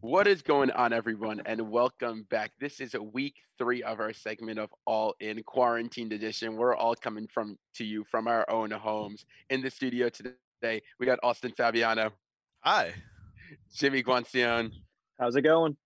[0.00, 2.52] What is going on, everyone, and welcome back.
[2.58, 6.56] This is a week three of our segment of All In Quarantined Edition.
[6.56, 9.26] We're all coming from to you from our own homes.
[9.50, 12.12] In the studio today, we got Austin Fabiano,
[12.60, 12.94] Hi.
[13.74, 14.70] Jimmy Guancione,
[15.18, 15.76] How's it going?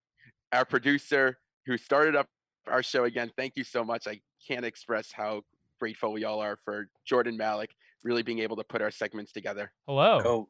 [0.53, 2.29] our producer who started up
[2.69, 3.33] our show again.
[3.37, 4.07] Thank you so much.
[4.07, 5.43] I can't express how
[5.81, 7.71] grateful we all are for Jordon Malick
[8.05, 9.73] really being able to put our segments together.
[9.89, 10.21] Hello.
[10.25, 10.49] Oh,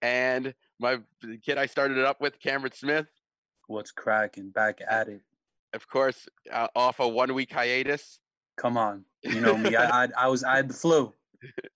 [0.00, 3.06] And my the kid I started it up with, Cameron Smith,
[3.66, 4.50] what's cracking?
[4.50, 5.22] Back at it.
[5.74, 8.18] of course, uh, off a one week hiatus.
[8.56, 9.04] Come on.
[9.22, 9.76] You know me.
[9.76, 11.12] I, I I was I had the flu.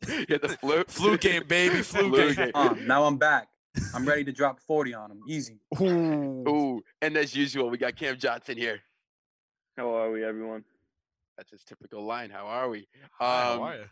[0.07, 0.83] He had the flu.
[0.89, 1.83] Flu game, baby.
[1.83, 2.35] Flu, Flu game.
[2.35, 2.51] game.
[2.55, 3.49] Um, now I'm back.
[3.95, 5.21] I'm ready to drop 40 on him.
[5.29, 5.59] Easy.
[5.81, 8.81] Ooh, and as usual, we got Cam Johnson here.
[9.79, 10.65] How are we, everyone?
[11.39, 12.29] That's his typical line.
[12.29, 12.87] How are we?
[13.19, 13.85] Hi, Um, how are you?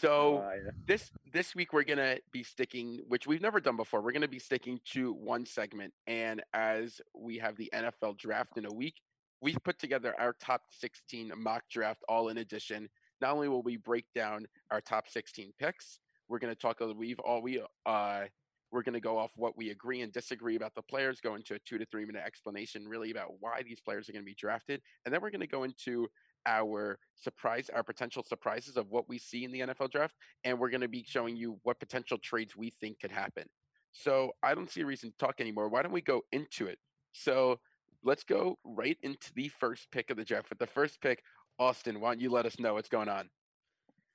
[0.00, 0.70] So are ya?
[0.86, 4.00] this this week we're gonna be sticking, which we've never done before.
[4.00, 8.64] We're gonna be sticking to one segment, and as we have the NFL draft in
[8.64, 8.94] a week,
[9.40, 12.88] we've put together our top 16 mock draft all in addition.
[13.20, 16.80] Not only will we break down our top 16 picks, we're gonna talk.
[16.80, 18.24] a- We've all we uh
[18.70, 21.20] we're gonna go off what we agree and disagree about the players.
[21.20, 24.24] Go into a two to three minute explanation, really about why these players are gonna
[24.24, 26.08] be drafted, and then we're gonna go into
[26.46, 30.70] our surprise, our potential surprises of what we see in the NFL draft and we're
[30.70, 33.44] going to be showing you what potential trades we think could happen.
[33.92, 35.68] So I don't see a reason to talk anymore.
[35.68, 36.78] Why don't we go into it?
[37.12, 37.58] So
[38.02, 40.48] let's go right into the first pick of the draft.
[40.50, 41.22] With the first pick,
[41.58, 43.28] Austin, why don't you let us know what's going on?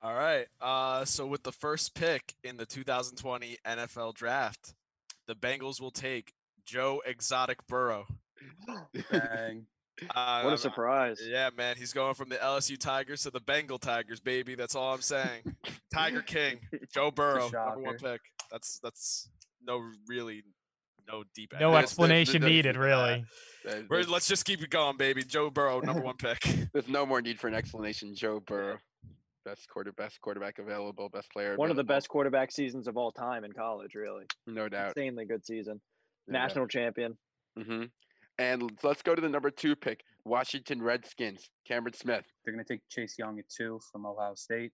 [0.02, 0.46] All right.
[0.60, 4.74] Uh, so with the first pick in the 2020 NFL Draft,
[5.26, 6.32] the Bengals will take
[6.64, 8.06] Joe Exotic Burrow.
[9.10, 9.66] Bang.
[10.14, 11.20] Uh, What a I'm- surprise.
[11.24, 14.54] Yeah, man, he's going from the LSU Tigers to the Bengal Tigers, baby.
[14.54, 15.42] That's all I'm saying.
[15.92, 16.60] Tiger King,
[16.94, 18.20] Joe Burrow, number one pick.
[18.50, 19.28] That's that's
[19.62, 20.42] no really
[21.06, 21.52] no deep.
[21.58, 23.24] No There's- explanation there's- needed, really.
[23.64, 25.22] There- We're, There's, let's just keep it going, baby.
[25.24, 26.38] Joe Burrow, number one pick.
[26.72, 28.14] there's no more need for an explanation.
[28.14, 28.78] Joe Burrow,
[29.44, 31.56] best quarter, best quarterback available, best player.
[31.56, 34.24] One of the best quarterback seasons of all time in college, really.
[34.46, 34.88] no doubt.
[34.96, 35.80] Insanely good season.
[36.28, 36.42] no doubt.
[36.44, 37.18] National champion.
[37.60, 37.84] hmm
[38.38, 42.24] And let's go to the number two pick, Washington Redskins, Cameron Smith.
[42.44, 44.72] They're going to take Chase Young at two from Ohio State.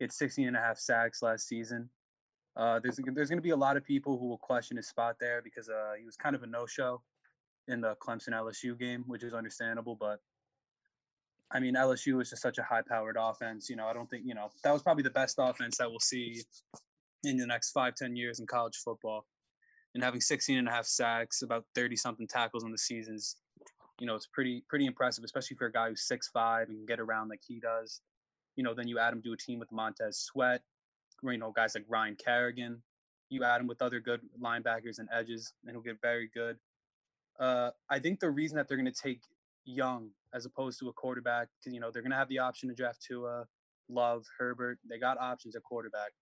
[0.00, 1.88] Had 16 and a half sacks last season.
[2.56, 5.14] Uh, there's there's going to be a lot of people who will question his spot
[5.20, 7.00] there because uh, he was kind of a no-show
[7.68, 9.96] in the Clemson LSU game, which is understandable.
[9.98, 10.18] But
[11.52, 13.70] I mean, LSU is just such a high-powered offense.
[13.70, 16.00] You know, I don't think you know that was probably the best offense that we'll
[16.00, 16.42] see
[17.22, 19.24] in the next five, ten years in college football.
[19.98, 23.34] And having 16 and a half sacks, about 30 something tackles in the seasons,
[23.98, 26.86] you know, it's pretty pretty impressive, especially for a guy who's six five and can
[26.86, 28.00] get around like he does.
[28.54, 30.62] You know, then you add him to a team with Montez Sweat,
[31.24, 32.80] you know, guys like Ryan Kerrigan.
[33.28, 36.58] You add him with other good linebackers and edges, and he'll get very good.
[37.40, 39.22] Uh, I think the reason that they're going to take
[39.64, 42.68] Young as opposed to a quarterback, because you know they're going to have the option
[42.68, 43.46] to draft Tua,
[43.88, 44.78] Love, Herbert.
[44.88, 46.12] They got options at quarterback,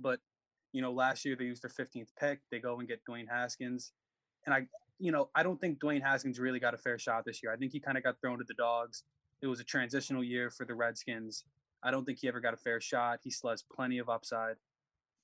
[0.00, 0.20] but
[0.72, 2.40] you know last year they used their 15th pick.
[2.50, 3.92] They go and get Dwayne Haskins,
[4.46, 4.66] and I
[4.98, 7.52] you know, I don't think Dwayne Haskins really got a fair shot this year.
[7.52, 9.04] I think he kind of got thrown to the dogs.
[9.42, 11.44] It was a transitional year for the Redskins.
[11.82, 13.20] I don't think he ever got a fair shot.
[13.22, 14.56] He still has plenty of upside.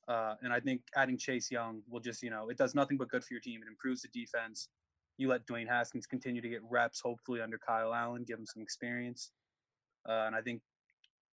[0.06, 3.08] Uh, and I think adding Chase Young will just, you know, it does nothing but
[3.08, 3.60] good for your team.
[3.62, 4.68] It improves the defense.
[5.16, 8.62] You let Dwayne Haskins continue to get reps, hopefully under Kyle Allen, give him some
[8.62, 9.32] experience.
[10.08, 10.60] Uh, and I think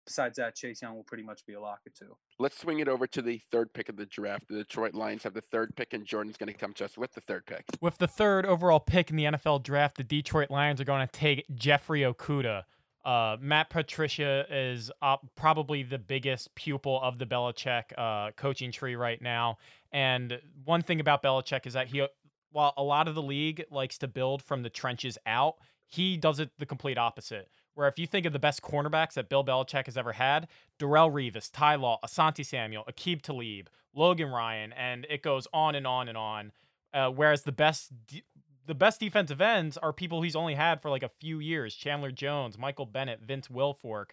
[0.07, 2.17] besides that, Chase Young will pretty much be a lock at two.
[2.39, 4.49] Let's swing it over to the third pick of the draft.
[4.49, 7.13] The Detroit Lions have the third pick, and Jordon's going to come to us with
[7.13, 7.65] the third pick.
[7.81, 11.13] With the third overall pick in the NFL draft, the Detroit Lions are going to
[11.13, 12.65] take Jeffrey Okudah.
[13.05, 18.95] Uh, Matt Patricia is uh, probably the biggest pupil of the Belichick uh, coaching tree
[18.95, 19.57] right now.
[19.91, 22.07] And one thing about Belichick is that he,
[22.53, 25.55] while a lot of the league likes to build from the trenches out,
[25.87, 27.49] he does it the complete opposite.
[27.81, 30.49] Where if you think of the best cornerbacks that Bill Belichick has ever had,
[30.79, 35.87] Darrelle Revis, Ty Law, Asante Samuel, Aqib Talib, Logan Ryan, and it goes on and
[35.87, 36.53] on and on.
[36.93, 38.23] Uh, whereas the best de-
[38.67, 42.11] the best defensive ends are people he's only had for like a few years: Chandler
[42.11, 44.11] Jones, Michael Bennett, Vince Wilfork,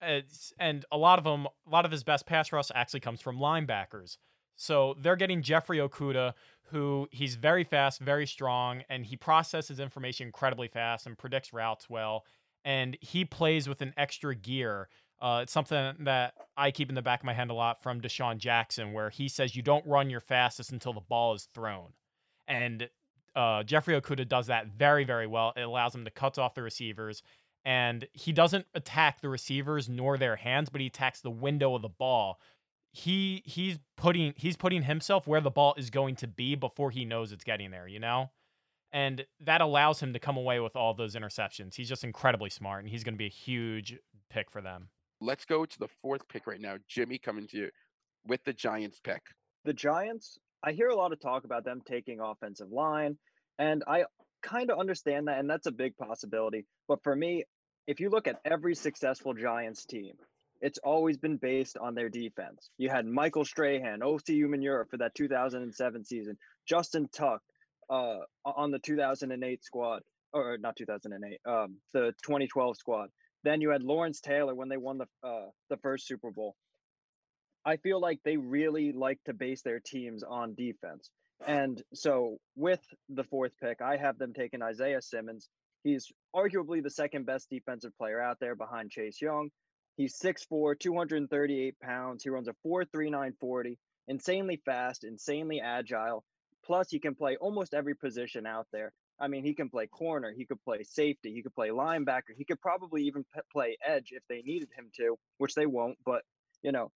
[0.00, 3.20] It's- and a lot of them, a lot of his best pass rush actually comes
[3.20, 4.16] from linebackers.
[4.56, 6.32] So they're getting Jeffrey Okudah,
[6.68, 11.90] who he's very fast, very strong, and he processes information incredibly fast and predicts routes
[11.90, 12.24] well.
[12.64, 14.88] And he plays with an extra gear.
[15.20, 18.00] Uh, it's something that I keep in the back of my head a lot from
[18.00, 21.92] DeSean Jackson, where he says you don't run your fastest until the ball is thrown.
[22.46, 22.88] And
[23.34, 25.52] uh, Jeffrey Okudah does that very, very well.
[25.56, 27.22] It allows him to cut off the receivers.
[27.64, 31.82] And he doesn't attack the receivers nor their hands, but he attacks the window of
[31.82, 32.38] the ball.
[32.94, 37.04] he he's putting he's putting himself where the ball is going to be before he
[37.04, 38.30] knows it's getting there, you know?
[38.94, 41.74] And that allows him to come away with all those interceptions.
[41.74, 43.98] He's just incredibly smart and he's going to be a huge
[44.30, 44.88] pick for them.
[45.20, 46.76] Let's go to the fourth pick right now.
[46.88, 47.70] Jimmy coming to you
[48.24, 49.22] with the Giants pick.
[49.64, 53.18] The Giants, I hear a lot of talk about them taking offensive line,
[53.58, 54.04] and I
[54.42, 56.64] kind of understand that, and that's a big possibility.
[56.86, 57.44] But for me,
[57.88, 60.14] if you look at every successful Giants team,
[60.60, 62.70] it's always been based on their defense.
[62.78, 67.42] You had Michael Strahan, Osi Umenyiora for that 2007 season, Justin Tuck
[67.90, 70.02] uh, on the 2008 squad,
[70.32, 73.08] or not 2008, um, the 2012 squad.
[73.42, 76.54] Then you had Lawrence Taylor when they won the uh, the first Super Bowl.
[77.64, 81.10] I feel like they really like to base their teams on defense.
[81.46, 85.48] And so with the fourth pick, I have them taking Isaiah Simmons.
[85.82, 89.50] He's arguably the second best defensive player out there behind Chase Young.
[89.96, 92.24] He's 6'4, 238 pounds.
[92.24, 93.76] He runs a 4.3940,
[94.08, 96.24] insanely fast, insanely agile.
[96.64, 98.92] Plus, he can play almost every position out there.
[99.20, 102.44] I mean, he can play corner, he could play safety, he could play linebacker, he
[102.44, 105.98] could probably even p- play edge if they needed him to, which they won't.
[106.04, 106.22] But,
[106.62, 106.90] you know,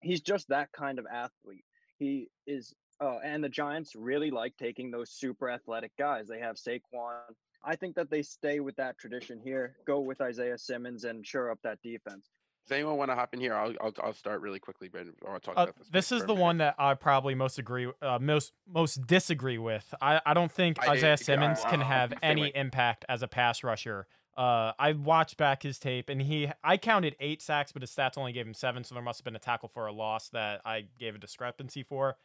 [0.00, 1.64] he's just that kind of athlete.
[1.98, 6.28] He is, uh, and the Giants really like taking those super athletic guys.
[6.28, 7.34] They have Saquon.
[7.64, 9.76] I think that they stay with that tradition here.
[9.86, 12.30] Go with Isaiah Simmons and shore up that defense.
[12.66, 13.54] Does anyone want to hop in here?
[13.54, 15.88] I'll I'll, I'll start really quickly, but I want to talk Uh, about this.
[15.88, 16.40] this is the minute.
[16.40, 19.92] one that I probably most agree, uh, most most disagree with.
[20.00, 22.52] I, I don't think I- Isaiah Simmons can I- I'm have any way.
[22.54, 24.06] impact as a pass rusher.
[24.36, 28.16] Uh, I watched back his tape, and he I counted eight sacks, but his stats
[28.16, 30.60] only gave him seven, so there must have been a tackle for a loss that
[30.64, 32.16] I gave a discrepancy for.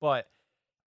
[0.00, 0.28] But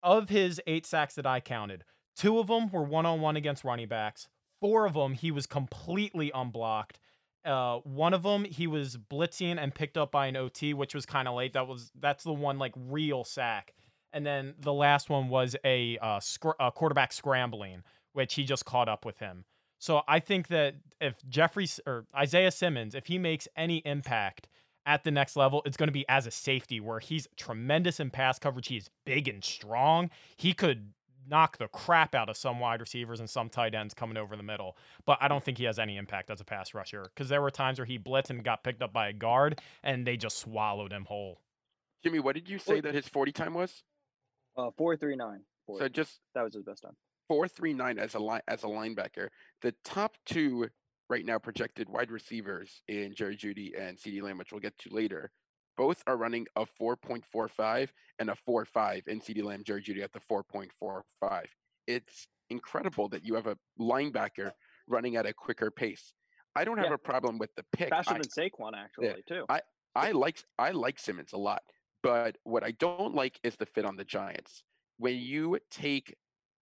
[0.02, 1.84] of his eight sacks that I counted,
[2.14, 4.28] two of them were one on one against running backs.
[4.60, 7.00] Four of them he was completely unblocked.
[7.48, 11.06] Uh, one of them he was blitzing and picked up by an OT, which was
[11.06, 11.54] kind of late.
[11.54, 13.74] That was that's the one like real sack.
[14.12, 18.64] And then the last one was a uh, scr- a quarterback scrambling, which he just
[18.64, 19.44] caught up with him.
[19.78, 24.48] So I think that if Jeffrey or Isaiah Simmons, if he makes any impact
[24.84, 28.10] at the next level, it's going to be as a safety where he's tremendous in
[28.10, 28.68] pass coverage.
[28.68, 30.10] He's big and strong.
[30.36, 30.92] He could
[31.28, 34.42] knock the crap out of some wide receivers and some tight ends coming over the
[34.42, 34.76] middle.
[35.06, 37.50] But I don't think he has any impact as a pass rusher because there were
[37.50, 40.92] times where he blitzed and got picked up by a guard and they just swallowed
[40.92, 41.40] him whole.
[42.02, 43.82] Jimmy, what did you say that his forty time was?
[44.56, 45.40] Uh, 439.
[45.78, 46.96] So just that was his best time.
[47.28, 49.28] four three nine as a line as a linebacker.
[49.62, 50.68] The top two
[51.10, 54.94] right now projected wide receivers in Jerry Jeudy and CeeDee Lamb, which we'll get to
[54.94, 55.30] later,
[55.78, 59.62] both are running a four point four five and a four five in CeeDee Lamb,
[59.64, 61.46] Jerry Jeudy at the four point four five.
[61.86, 64.50] It's incredible that you have a linebacker
[64.88, 66.12] running at a quicker pace.
[66.56, 66.94] I don't have Yeah.
[66.94, 67.90] a problem with the pick.
[67.90, 69.46] Faster I- than Saquon, actually, too.
[69.48, 69.60] I,
[69.94, 71.62] I like I like Simmons a lot,
[72.02, 74.62] but what I don't like is the fit on the Giants.
[74.98, 76.14] When you take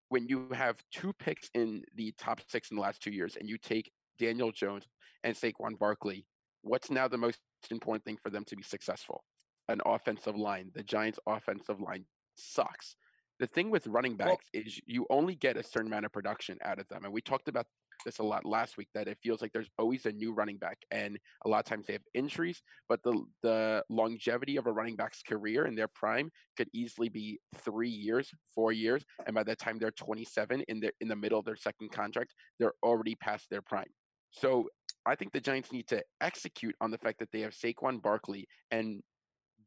[0.09, 3.49] when you have two picks in the top six in the last two years, and
[3.49, 4.87] you take Daniel Jones
[5.23, 6.25] and Saquon Barkley,
[6.67, 7.39] what's now the most
[7.71, 9.23] important thing for them to be successful?
[9.69, 10.71] An offensive line.
[10.73, 12.05] The Giants' offensive line
[12.35, 12.95] sucks.
[13.39, 16.57] The thing with running Well- backs is you only get a certain amount of production
[16.63, 17.67] out of them, and we talked about
[18.05, 18.87] this a lot last week.
[18.93, 21.87] That it feels like there's always a new running back, and a lot of times
[21.87, 26.31] they have injuries but the the longevity of a running back's career in their prime
[26.55, 30.91] could easily be three years, four years, and by the time they're 27 in the
[31.01, 33.91] in the middle of their second contract, they're already past their prime.
[34.31, 34.69] So
[35.07, 38.47] I think the Giants need to execute on the fact that they have Saquon Barkley
[38.71, 39.01] and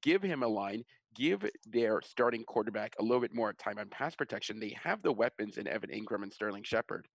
[0.03, 4.15] give him a line, give their starting quarterback a little bit more time on pass
[4.15, 4.61] protection.
[4.61, 7.09] They have the weapons in Evan Engram and Sterling Shepard.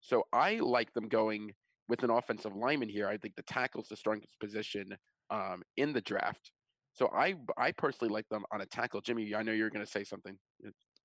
[0.00, 1.52] So I like them going
[1.88, 3.06] with an offensive lineman here.
[3.06, 4.96] I think the tackle's the strongest position
[5.30, 6.50] um, in the draft.
[6.92, 9.00] So I I personally like them on a tackle.
[9.00, 10.36] Jimmy, I know you're going to say something.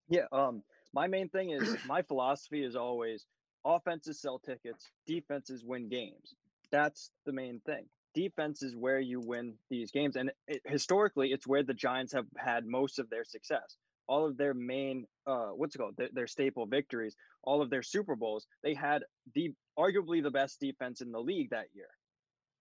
[0.10, 0.26] Yeah.
[0.32, 0.64] Um.
[0.94, 3.26] My main thing is my philosophy is always
[3.66, 6.36] offenses sell tickets, defenses win games.
[6.76, 7.86] That's the main thing.
[8.14, 12.26] Defense is where you win these games, and it, historically, it's where the Giants have
[12.38, 13.78] had most of their success.
[14.08, 17.82] All of their main, uh, what's it called, their, their staple victories, all of their
[17.82, 19.04] Super Bowls, they had
[19.36, 21.88] the arguably the best defense in the league that year.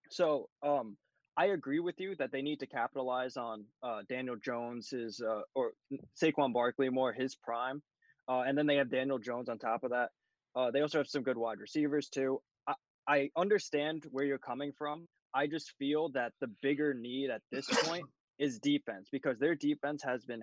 [0.09, 0.95] So, um,
[1.35, 5.73] I agree with you that they need to capitalize on uh, Daniel Jones's uh, or
[6.21, 7.83] Saquon Barkley more his prime,
[8.29, 10.09] uh, and then they have Daniel Jones on top of that.
[10.55, 12.39] Uh, they also have some good wide receivers too.
[13.07, 15.07] I, understand where you're coming from.
[15.33, 18.05] I just feel that the bigger need at this point
[18.39, 20.41] is defense because their defense has been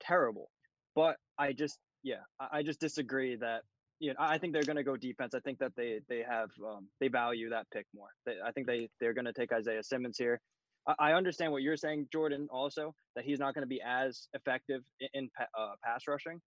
[0.00, 0.50] terrible.
[0.94, 3.62] But I just, yeah, I, I just disagree that.
[4.00, 5.32] You know, I I think they're going to go defense.
[5.32, 8.08] I think that they they have um, they value that pick more.
[8.26, 10.40] They, I think they they're going to take Isaiah Simmons here.
[10.88, 12.46] I, I understand what you're saying, Jordon.
[12.50, 16.40] Also, that he's not going to be as effective in, in uh, pass rushing,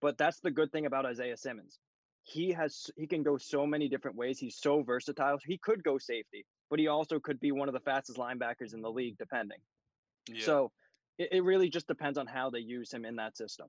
[0.00, 1.80] but that's the good thing about Isaiah Simmons.
[2.22, 4.38] He has he can go so many different ways.
[4.38, 5.38] He's so versatile.
[5.44, 8.82] He could go safety, but he also could be one of the fastest linebackers in
[8.82, 9.58] the league, depending.
[10.28, 10.44] Yeah.
[10.44, 10.72] So
[11.18, 13.68] it, it really just depends on how they use him in that system.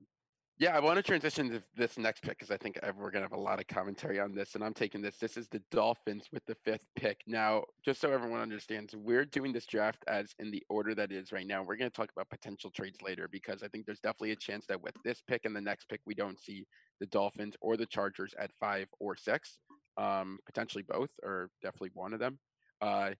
[0.62, 3.28] Yeah, I want to transition to this next pick because I think we're going to
[3.28, 5.16] have a lot of commentary on this, and I'm taking this.
[5.16, 7.20] This is the Dolphins with the fifth pick.
[7.26, 11.32] Now, just so everyone understands, we're doing this draft as in the order that is
[11.32, 11.64] right now.
[11.64, 14.64] We're going to talk about potential trades later because I think there's definitely a chance
[14.66, 16.64] that with this pick and the next pick, we don't see
[17.00, 19.58] the Dolphins or the Chargers at five or six,
[19.96, 22.38] um, potentially both, or definitely one of them.
[22.80, 23.10] Uh,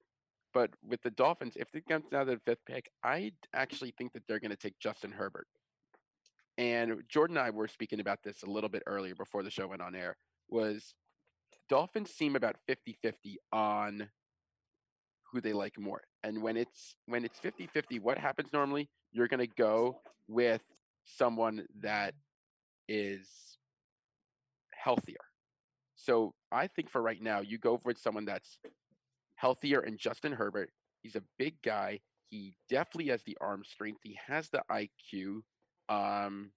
[0.55, 4.13] but with the Dolphins, if it comes down to the fifth pick, I actually think
[4.13, 5.49] that they're going to take Justin Herbert.
[6.59, 9.69] And Jordon and I were speaking about this a little bit earlier before the show
[9.69, 10.17] went on air.
[10.49, 10.95] Was
[11.69, 14.09] Dolphins seem about 50-50 on
[15.33, 16.03] who they like more.
[16.23, 18.91] And when it's when it's 50-50, what happens normally?
[19.13, 20.63] You're going to go with
[21.05, 22.15] someone that
[22.89, 23.27] is
[24.75, 25.17] healthier.
[25.97, 28.59] So I think for right now, you go with someone that's
[29.37, 30.71] healthier and Justin Herbert.
[31.03, 32.01] He's a big guy.
[32.31, 34.01] He definitely has the arm strength.
[34.03, 35.43] He has the IQ.
[35.93, 36.51] Um,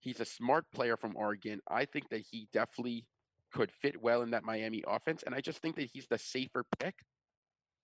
[0.00, 1.60] he's a smart player from Oregon.
[1.68, 3.06] I think that he definitely
[3.52, 5.22] could fit well in that Miami offense.
[5.24, 6.94] And I just think that he's the safer pick.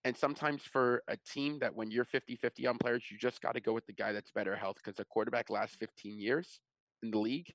[0.04, 3.54] And sometimes for a team that when you're 50 50 on players, you just got
[3.54, 6.60] to go with the guy that's better health because a quarterback lasts 15 years
[7.02, 7.50] in the league,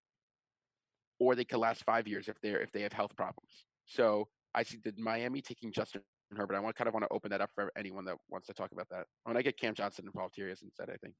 [1.19, 3.65] or they could last five years if they're if they have health problems.
[3.85, 6.01] So I see the Miami taking Justin
[6.35, 6.55] Herbert.
[6.55, 8.71] I want kind of want to open that up for anyone that wants to talk
[8.71, 9.05] about that.
[9.25, 10.89] When I get Cam Johnson involved here instead.
[10.89, 11.13] I think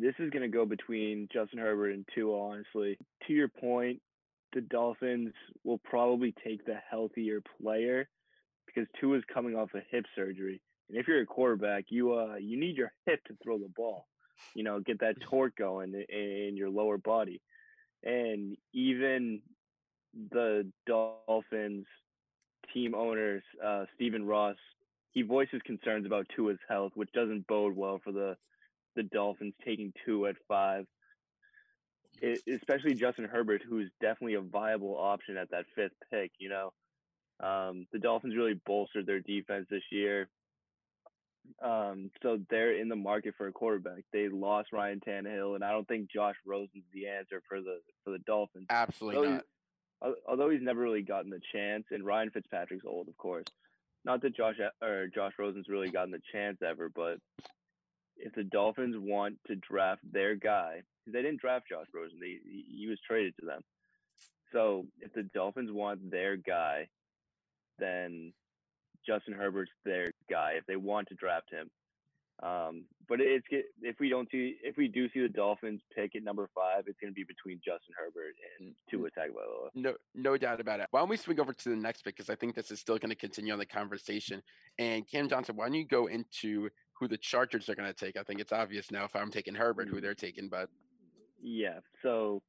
[0.00, 2.50] this is going to go between Justin Herbert and Tua.
[2.50, 4.00] Honestly, to your point,
[4.52, 5.32] the Dolphins
[5.64, 8.08] will probably take the healthier player
[8.66, 12.36] because Tua is coming off a hip surgery, and if you're a quarterback, you uh
[12.36, 14.06] you need your hip to throw the ball.
[14.54, 17.40] You know, get that torque going in, in your lower body,
[18.02, 19.40] and even
[20.30, 21.86] the Dolphins
[22.72, 24.56] team owners, uh, Stephen Ross,
[25.12, 28.36] he voices concerns about Tua's health, which doesn't bode well for the
[28.96, 30.86] the Dolphins taking Tua at five.
[32.22, 36.30] It, especially Justin Herbert, who's definitely a viable option at that fifth pick.
[36.38, 36.72] You know,
[37.46, 40.28] um, the Dolphins really bolstered their defense this year,
[41.62, 44.04] um, so they're in the market for a quarterback.
[44.12, 48.10] They lost Ryan Tannehill, and I don't think Josh Rosen's the answer for the for
[48.10, 48.66] the Dolphins.
[48.70, 49.44] absolutely Although not.
[50.02, 53.46] Al- although he's never really gotten the chance, and Ryan Fitzpatrick's old, of course.
[54.04, 57.18] Not that Josh or Josh Rosen's really gotten the chance ever, but
[58.16, 62.38] if the Dolphins want to draft their guy, because they didn't draft Josh Rosen, they,
[62.44, 63.62] he he was traded to them.
[64.52, 66.88] So if the Dolphins want their guy,
[67.78, 68.32] then
[69.06, 70.52] Justin Herbert's their guy.
[70.56, 71.70] If they want to draft him,
[72.42, 73.46] um, but it's
[73.80, 76.98] if we don't see if we do see the Dolphins pick at number five, it's
[77.00, 79.68] going to be between Justin Herbert and Tua Tagovailoa.
[79.74, 80.88] No, no doubt about it.
[80.90, 82.98] Why don't we swing over to the next pick because I think this is still
[82.98, 84.42] going to continue on the conversation.
[84.78, 88.16] And Cam Johnson, why don't you go into who the Chargers are going to take?
[88.16, 90.04] I think it's obvious now if I'm taking Herbert, who mm-hmm.
[90.04, 90.68] they're taking, but
[91.42, 91.80] Yeah.
[92.02, 92.42] So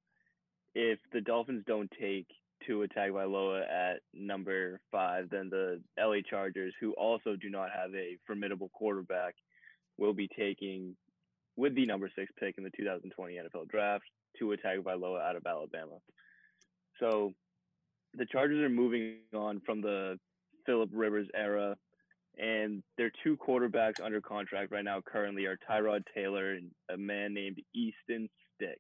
[0.73, 2.27] if the Dolphins don't take
[2.65, 8.17] Tua Tagovailoa at number five, then the LA Chargers, who also do not have a
[8.25, 9.35] formidable quarterback,
[9.97, 10.95] will be taking
[11.55, 14.03] with the number six pick in the 2020 NFL Draft
[14.37, 15.97] Tua Tagovailoa out of Alabama.
[16.99, 17.33] So
[18.13, 20.17] the Chargers are moving on from the
[20.65, 21.75] Philip Rivers era,
[22.37, 27.33] and their two quarterbacks under contract right now currently are Tyrod Taylor and a man
[27.33, 28.79] named Easton Stick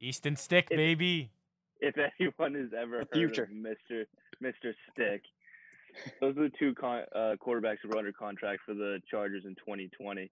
[0.00, 1.30] Easton Stick, If- baby.
[1.80, 3.42] if anyone has ever heard future.
[3.44, 4.04] of Mr.
[4.42, 4.72] Mr.
[4.92, 5.22] Stick,
[6.20, 9.54] those are the two con- uh, quarterbacks who were under contract for the Chargers in
[9.56, 10.30] 2020.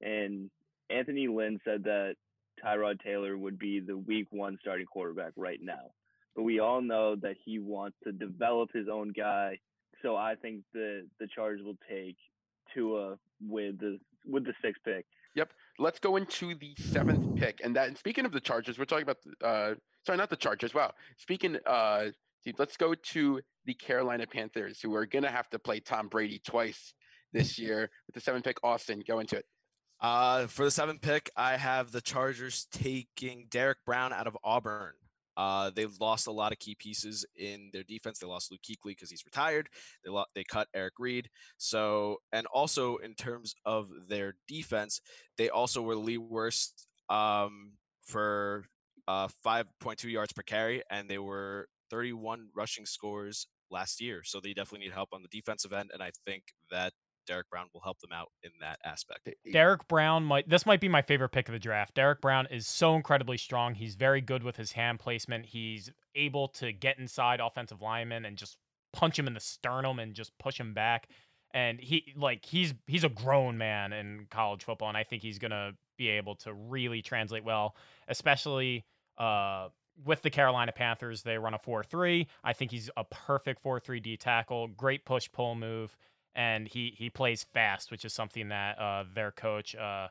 [0.00, 0.50] And
[0.90, 2.14] Anthony Lynn said that
[2.64, 5.90] Tyrod Taylor would be the Week One starting quarterback right now,
[6.36, 9.58] but we all know that he wants to develop his own guy.
[10.02, 12.16] So I think the the Chargers will take
[12.74, 15.06] Tua with the with the sixth pick.
[15.34, 15.52] Yep.
[15.78, 17.60] Let's go into the seventh pick.
[17.62, 19.74] And that, and speaking of the Chargers, we're talking about, the- uh,
[20.04, 20.74] sorry, not the Chargers.
[20.74, 20.92] Wow.
[21.16, 22.06] Speaking, uh,
[22.44, 26.08] dude, let's go to the Carolina Panthers, who are going to have to play Tom
[26.08, 26.92] Brady twice
[27.32, 28.58] this year with the seventh pick.
[28.64, 29.44] Austin, go into it.
[30.00, 34.94] Uh, for the seventh pick, I have the Chargers taking Derrick Brown out of Auburn.
[35.38, 38.18] Uh, they've lost a lot of key pieces in their defense.
[38.18, 39.68] They lost Luke Kuechly because he's retired.
[40.04, 41.30] They they cut Eric Reid.
[41.56, 45.00] So and also in terms of their defense,
[45.36, 48.64] they also were league worst um, for
[49.06, 54.22] uh, 5.2 yards per carry, and they were 31 rushing scores last year.
[54.24, 56.42] So they definitely need help on the defensive end, and I think
[56.72, 56.92] that
[57.28, 59.28] Derrick Brown will help them out in that aspect.
[59.52, 61.94] Derrick Brown might this might be my favorite pick of the draft.
[61.94, 63.74] Derrick Brown is so incredibly strong.
[63.74, 65.44] He's very good with his hand placement.
[65.46, 68.56] He's able to get inside offensive linemen and just
[68.94, 71.08] punch him in the sternum and just push him back.
[71.52, 75.38] And he like he's he's a grown man in college football, and I think he's
[75.38, 77.76] gonna be able to really translate well,
[78.08, 78.86] especially
[79.18, 79.68] uh
[80.04, 82.26] with the Carolina Panthers, they run a 4 3.
[82.44, 85.96] I think he's a perfect 4 3 D tackle, great push pull move,
[86.38, 90.06] and he he plays fast, which is something that uh, their coach, uh,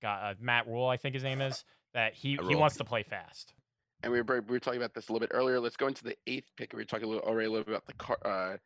[0.00, 3.02] got uh, Matt Rhule, I think his name is, that he, he wants to play
[3.02, 3.52] fast.
[4.04, 5.60] And we were, we were talking about this a little bit earlier.
[5.60, 6.72] Let's go into the eighth pick.
[6.72, 8.56] We were talking a little, already a little bit about the car, uh,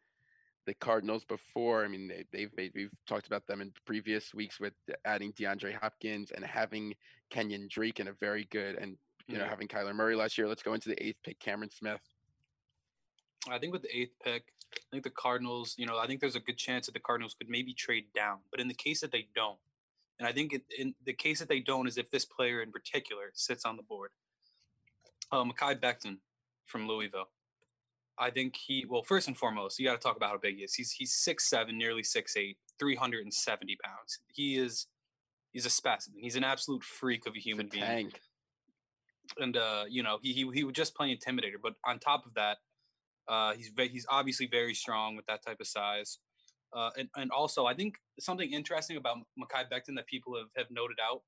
[0.66, 1.84] the Cardinals before.
[1.84, 4.74] I mean, they, they've made we've talked about them in previous weeks with
[5.06, 6.94] adding DeAndre Hopkins and having
[7.30, 8.96] Kenyon Drake and a very good and
[9.26, 10.46] you know, having Kyler Murray last year.
[10.46, 12.00] Let's go into the eighth pick, Cameron Smith.
[13.50, 14.44] I think with the eighth pick,
[14.74, 17.34] I think the Cardinals, you know, I think there's a good chance that the Cardinals
[17.34, 18.38] could maybe trade down.
[18.50, 19.58] But in the case that they don't,
[20.18, 22.72] and I think it, in the case that they don't is if this player in
[22.72, 24.10] particular sits on the board.
[25.30, 26.18] Uh, Mekhi Becton
[26.66, 27.28] from Louisville.
[28.18, 30.62] I think he, well, first and foremost, you got to talk about how big he
[30.62, 30.74] is.
[30.74, 34.20] He's he's six seven, nearly six eight, 370 pounds.
[34.32, 34.86] He is,
[35.52, 36.20] he's a specimen.
[36.22, 38.12] He's an absolute freak of a He's a human being
[39.38, 41.56] and uh, you know he, he he would just play intimidator.
[41.62, 42.58] But on top of that,
[43.28, 46.18] uh, he's ve- he's obviously very strong with that type of size.
[46.72, 50.70] Uh, and and also I think something interesting about Mekhi Becton that people have have
[50.70, 51.22] noted out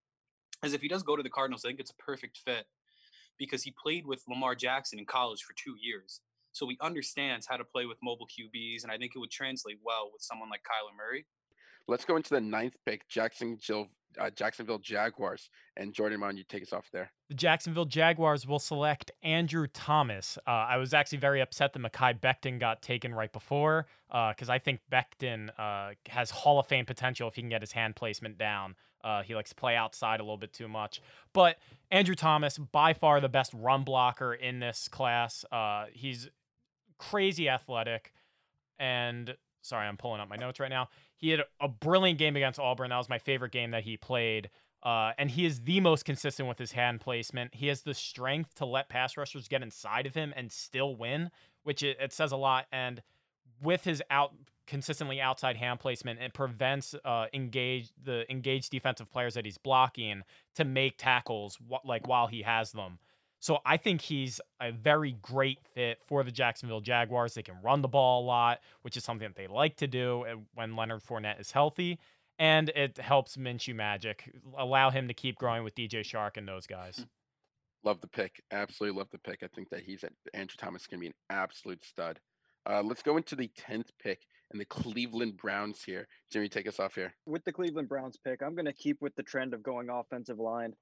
[0.65, 2.67] is if he does go to the Cardinals, I think it's a perfect fit
[3.39, 6.21] because he played with Lamar Jackson in college for two years.
[6.53, 9.79] So he understands how to play with mobile QBs, and I think it would translate
[9.85, 11.25] well with someone like Kyler Murray.
[11.87, 13.89] Let's go into the ninth pick, Jacksonville,
[14.19, 15.51] uh, Jacksonville Jaguars.
[15.77, 17.11] And Jordon, why don't you take us off there?
[17.29, 20.39] The Jacksonville Jaguars will select Andrew Thomas.
[20.47, 24.59] Uh, I was actually very upset that Mekhi Becton got taken right before because I
[24.59, 28.39] think Becton uh, has Hall of Fame potential if he can get his hand placement
[28.39, 28.75] down.
[29.05, 31.01] Uh, he likes to play outside a little bit too much.
[31.33, 31.59] But
[31.91, 35.45] Andrew Thomas, by far the best run blocker in this class.
[35.53, 36.29] Uh, he's
[36.99, 38.13] crazy athletic.
[38.79, 40.89] And sorry, I'm pulling up my notes right now.
[41.19, 42.91] He had a brilliant game against Auburn.
[42.91, 44.51] That was my favorite game that he played.
[44.83, 47.55] Uh, and he is the most consistent with his hand placement.
[47.55, 51.31] He has the strength to let pass rushers get inside of him and still win,
[51.65, 52.67] which it, it says a lot.
[52.71, 53.03] And
[53.61, 54.33] with his out
[54.69, 60.23] consistently outside hand placement, it prevents uh, engage the engaged defensive players that he's blocking
[60.55, 63.01] to make tackles wh- like while he has them.
[63.41, 67.35] So I think he's a very great fit for the Jacksonville Jaguars.
[67.35, 70.25] They can run the ball a lot, which is something that they like to do
[70.25, 71.99] uh, when Leonard Fournette is healthy
[72.39, 76.67] and it helps Minshew Magic allow him to keep growing with DJ Chark and those
[76.67, 77.05] guys.
[77.85, 78.43] Love the pick.
[78.51, 79.43] Absolutely love the pick.
[79.43, 82.19] I think that he's at Andrew Thomas is going to be an absolute stud.
[82.69, 86.07] Uh, let's go into the tenth pick and the Cleveland Browns here.
[86.31, 87.15] Jimmy, take us off here.
[87.27, 90.39] with the Cleveland Browns pick, I'm going to keep with the trend of going offensive
[90.39, 90.75] line.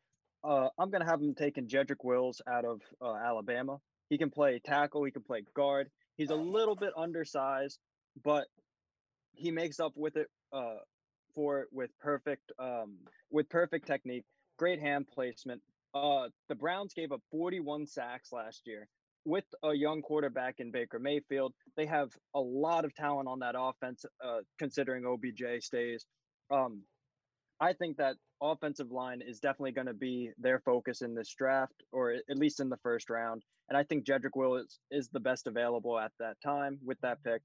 [0.45, 3.79] Uh, I'm going to have him taking Jedrick Wills out of uh, Alabama.
[4.09, 5.89] He can play tackle, he can play guard.
[6.17, 7.79] He's a little bit undersized,
[8.25, 8.47] but
[9.35, 10.77] he makes up with it uh,
[11.35, 12.97] for it with perfect um,
[13.31, 14.25] with perfect technique,
[14.59, 15.61] great hand placement.
[15.95, 18.89] Uh, the Browns gave up 41 sacks last year.
[19.25, 23.57] With a young quarterback in Baker Mayfield, they have a lot of talent on that
[23.59, 24.05] offense.
[24.25, 26.07] Uh, considering OBJ stays,
[26.51, 26.83] um,
[27.61, 31.83] I think that offensive line is definitely going to be their focus in this draft,
[31.93, 33.43] or at least in the first round.
[33.69, 37.41] And I think Jedrick Wills is the best available at that time with that pick.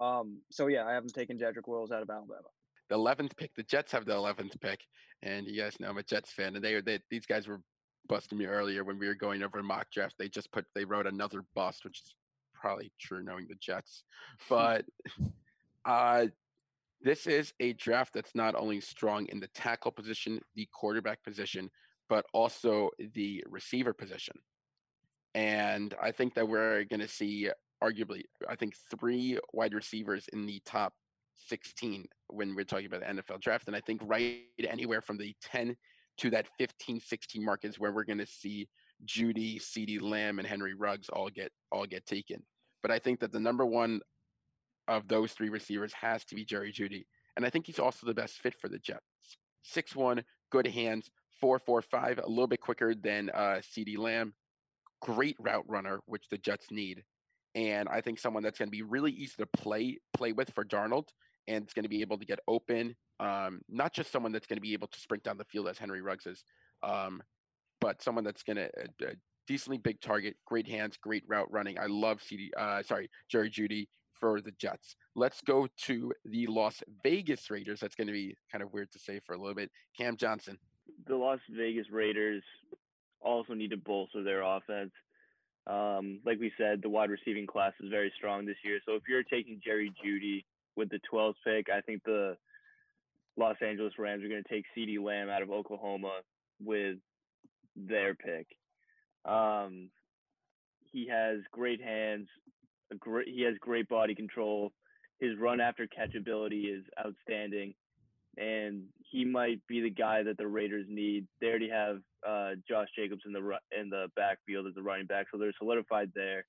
[0.00, 2.48] Um, so yeah, I haven't taken Jedrick Wills out of Alabama.
[2.90, 3.54] The eleventh pick.
[3.56, 4.80] The Jets have the eleventh pick,
[5.22, 7.60] and you guys know I'm a Jets fan, and they they these guys were
[8.08, 10.16] busting me earlier when we were going over mock draft.
[10.18, 12.14] They just put they wrote another bust, which is
[12.54, 14.04] probably true knowing the Jets,
[14.48, 14.84] but
[15.86, 16.26] uh
[17.04, 21.70] this is a draft that's not only strong in the tackle position, the quarterback position,
[22.08, 24.34] but also the receiver position.
[25.34, 27.50] And I think that we're going to see
[27.82, 30.94] arguably, I think three wide receivers in the top
[31.48, 33.66] 16 when we're talking about the NFL draft.
[33.66, 35.76] And I think right anywhere from the 10
[36.18, 38.66] to that 15, 16 mark is where we're going to see
[39.04, 42.42] Jeudy, CeeDee Lamb, and Henry Ruggs all get all get taken.
[42.82, 44.00] But I think that the number one
[44.88, 47.06] of those three receivers has to be Jerry Jeudy.
[47.36, 49.00] And I think he's also the best fit for the Jets.
[49.62, 54.34] Six one, good hands, four four five, a little bit quicker than uh, CeeDee Lamb.
[55.02, 57.02] Great route runner, which the Jets need.
[57.54, 60.64] And I think someone that's going to be really easy to play play with for
[60.64, 61.08] Darnold,
[61.46, 62.96] and it's going to be able to get open.
[63.20, 65.78] Um, not just someone that's going to be able to sprint down the field as
[65.78, 66.42] Henry Ruggs is,
[66.82, 67.22] um,
[67.80, 69.12] but someone that's going to uh,
[69.46, 71.78] decently big target, great hands, great route running.
[71.78, 72.50] I love CeeDee.
[72.56, 73.86] Uh, sorry, Jerry Jeudy
[74.24, 74.96] for the Jets.
[75.14, 77.80] Let's go to the Las Vegas Raiders.
[77.80, 79.70] That's going to be kind of weird to say for a little bit.
[79.98, 80.56] Cam Johnson.
[81.06, 82.42] The Las Vegas Raiders
[83.20, 84.92] also need to bolster their offense.
[85.66, 88.78] Um, like we said, the wide receiving class is very strong this year.
[88.86, 92.38] So if you're taking Jerry Jeudy with the 12th pick, I think the
[93.36, 96.20] Los Angeles Rams are going to take CeeDee Lamb out of Oklahoma
[96.62, 96.96] with
[97.76, 98.46] their pick.
[99.26, 99.90] Um,
[100.90, 102.28] he has great hands.
[102.98, 104.72] Great, he has great body control.
[105.20, 107.74] His run after catch ability is outstanding,
[108.36, 111.26] and he might be the guy that the Raiders need.
[111.40, 115.26] They already have uh, Josh Jacobs in the in the backfield as a running back,
[115.30, 116.44] so they're solidified there.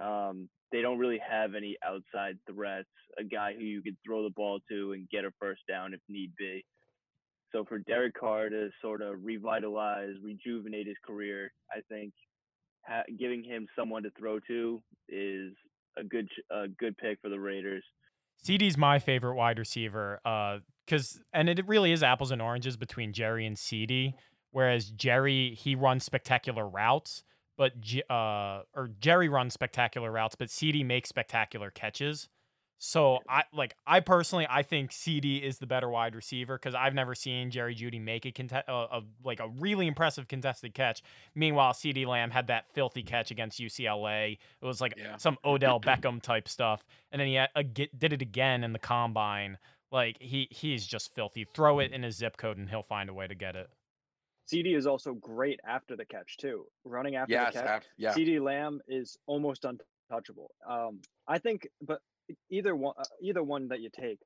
[0.00, 4.30] Um, they don't really have any outside threats, a guy who you could throw the
[4.30, 6.64] ball to and get a first down if need be.
[7.52, 12.12] So for Derek Carr to sort of revitalize, rejuvenate his career, I think
[12.86, 15.52] ha- giving him someone to throw to is
[15.98, 17.84] a good a good pick for the Raiders.
[18.44, 20.58] CeeDee's my favorite wide receiver, uh,
[21.32, 24.14] and it really is apples and oranges between Jerry and CeeDee.
[24.52, 27.22] Whereas Jerry, he runs spectacular routes,
[27.56, 27.72] but
[28.08, 32.28] uh, or Jerry runs spectacular routes, but CeeDee makes spectacular catches.
[32.82, 36.94] So I like I personally I think CeeDee is the better wide receiver because I've
[36.94, 41.02] never seen Jerry Jeudy make a, contest, uh, a like a really impressive contested catch.
[41.34, 44.38] Meanwhile, CeeDee Lamb had that filthy catch against UCLA.
[44.62, 45.18] It was like yeah.
[45.18, 48.72] some Odell Beckham type stuff, and then he had, uh, get, did it again in
[48.72, 49.58] the combine.
[49.92, 51.46] Like he he's just filthy.
[51.52, 53.68] Throw it in his zip code and he'll find a way to get it.
[54.50, 56.64] CeeDee is also great after the catch too.
[56.86, 58.14] Running after yes, the catch, af- yeah.
[58.14, 60.50] CeeDee Lamb is almost untouchable.
[60.66, 62.00] Um, I think, but
[62.50, 64.20] either one, uh, either one that you take,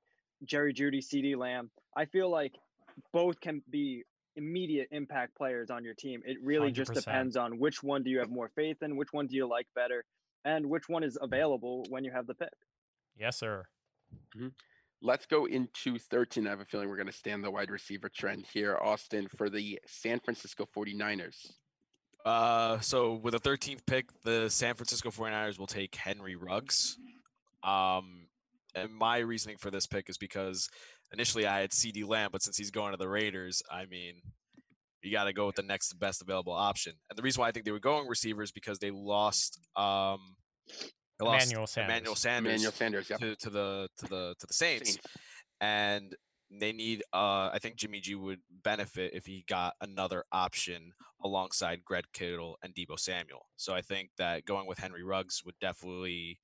[0.44, 2.52] Jerry Jeudy, CeeDee Lamb, I feel like
[3.12, 4.04] both can be
[4.36, 6.22] immediate impact players on your team.
[6.24, 6.74] It really 100%.
[6.74, 9.46] just depends on which one do you have more faith in, which one do you
[9.48, 10.04] like better,
[10.44, 12.52] and which one is available when you have the pick.
[13.16, 13.66] Yes, sir.
[14.36, 14.48] Mm-hmm.
[15.02, 16.46] Let's go into 13.
[16.46, 19.50] I have a feeling we're going to stand the wide receiver trend here, Austin, for
[19.50, 21.52] the San Francisco 49ers.
[22.24, 26.98] Uh, so with the 13th pick, the San Francisco 49ers will take Henry Ruggs.
[27.64, 28.28] Um,
[28.74, 30.68] and my reasoning for this pick is because
[31.12, 34.14] initially I had CeeDee Lamb, but since he's going to the Raiders, I mean,
[35.02, 36.94] you got to go with the next best available option.
[37.08, 40.18] And the reason why I think they were going receivers because they lost um
[41.18, 43.20] they lost Emmanuel Sanders, Emmanuel Sanders, Emmanuel Sanders yep.
[43.20, 44.92] to, to the to the to the Saints.
[44.92, 45.06] Saints.
[45.60, 46.16] and
[46.50, 51.84] they need uh I think Jimmy G would benefit if he got another option alongside
[51.84, 53.46] Greg Kittle and Deebo Samuel.
[53.56, 56.40] So I think that going with Henry Ruggs would definitely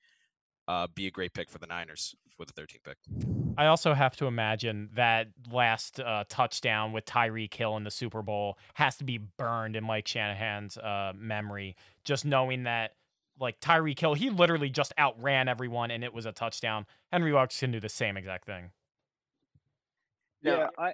[0.70, 2.96] uh, be a great pick for the Niners with the 13th pick.
[3.58, 8.22] I also have to imagine that last uh, touchdown with Tyreek Hill in the Super
[8.22, 11.76] Bowl has to be burned in Mike Shanahan's uh, memory.
[12.04, 12.92] Just knowing that,
[13.40, 16.86] like Tyreek Hill, he literally just outran everyone and it was a touchdown.
[17.10, 18.70] Henry Ruggs can do the same exact thing.
[20.42, 20.92] Yeah, I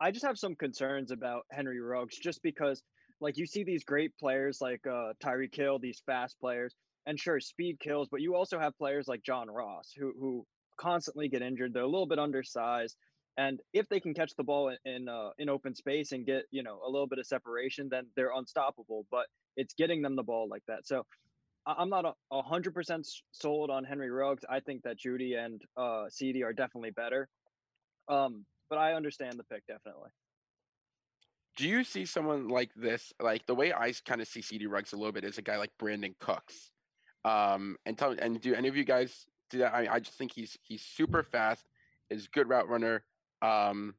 [0.00, 2.82] I just have some concerns about Henry Ruggs just because
[3.20, 6.74] like you see these great players like uh, Tyreek Hill, these fast players,
[7.06, 10.46] and sure, speed kills, but you also have players like John Ross who who
[10.78, 11.72] constantly get injured.
[11.72, 12.96] They're a little bit undersized,
[13.36, 16.44] and if they can catch the ball in in, uh, in open space and get
[16.50, 19.06] you know a little bit of separation, then they're unstoppable.
[19.10, 20.86] But it's getting them the ball like that.
[20.86, 21.04] So
[21.66, 24.44] I'm not a hundred percent sold on Henry Ruggs.
[24.48, 27.28] I think that Jeudy and uh, CeeDee are definitely better.
[28.08, 30.10] Um, but I understand the pick definitely.
[31.56, 33.12] Do you see someone like this?
[33.20, 35.58] Like the way I kind of see CD Ruggs a little bit is a guy
[35.58, 36.70] like Brandin Cooks.
[37.28, 39.74] Um, and tell and do any of you guys do that?
[39.74, 41.66] I, I just think he's he's super fast,
[42.10, 43.02] is good route runner.
[43.42, 43.94] Um,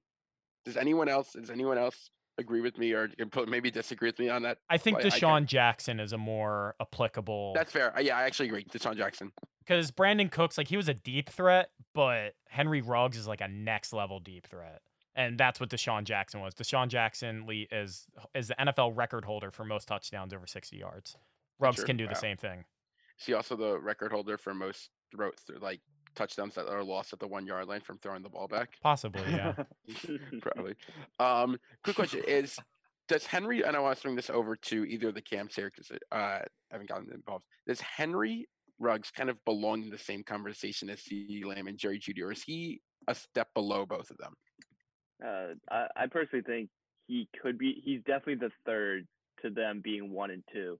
[0.65, 3.09] does anyone else does anyone else agree with me or
[3.47, 4.57] maybe disagree with me on that?
[4.69, 7.53] I think DeSean I Jackson is a more applicable.
[7.53, 7.95] That's fair.
[7.95, 8.63] Uh, yeah, I actually agree.
[8.63, 9.31] DeSean Jackson.
[9.59, 13.47] Because Brandin Cooks, like he was a deep threat, but Henry Ruggs is like a
[13.47, 14.81] next level deep threat.
[15.15, 16.55] And that's what DeSean Jackson was.
[16.55, 21.17] DeSean Jackson Lee is is the NFL record holder for most touchdowns over 60 yards.
[21.59, 22.11] Ruggs can do wow.
[22.11, 22.63] the same thing.
[23.19, 25.81] Is he also the record holder for most throw like
[26.15, 28.69] touchdowns that are lost at the one yard line from throwing the ball back?
[28.81, 29.53] Possibly, yeah.
[30.41, 30.75] Probably.
[31.19, 32.57] Um, quick question is
[33.07, 35.71] does Henry and I want to swing this over to either of the camps here
[35.73, 37.43] because uh, I haven't gotten involved.
[37.67, 41.43] Does Henry Ruggs kind of belong in the same conversation as C.
[41.45, 44.33] Lamb and Jerry Jeudy, or is he a step below both of them?
[45.25, 46.69] Uh, I, I personally think
[47.07, 47.81] he could be.
[47.83, 49.07] He's definitely the third
[49.41, 50.79] to them being one and two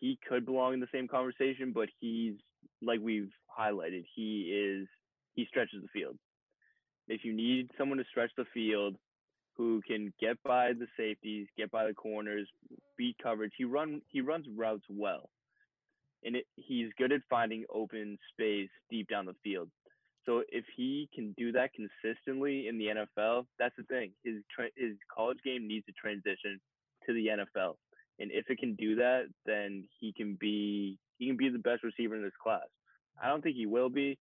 [0.00, 2.34] he could belong in the same conversation, but he's
[2.82, 4.88] like we've highlighted, he is
[5.34, 6.16] he stretches the field.
[7.08, 8.96] If you need someone to stretch the field
[9.56, 12.48] who can get by the safeties, get by the corners,
[12.98, 15.30] beat coverage, he run he runs routes well.
[16.24, 19.70] and it, he's good at finding open space deep down the field.
[20.26, 24.12] So if he can do that consistently in the NFL, that's the thing.
[24.24, 26.60] His tra- his college game needs to transition
[27.06, 27.76] to the NFL,
[28.20, 31.82] and if it can do that, then he can be he can be the best
[31.82, 32.66] receiver in this class.
[33.22, 34.18] I don't think he will be,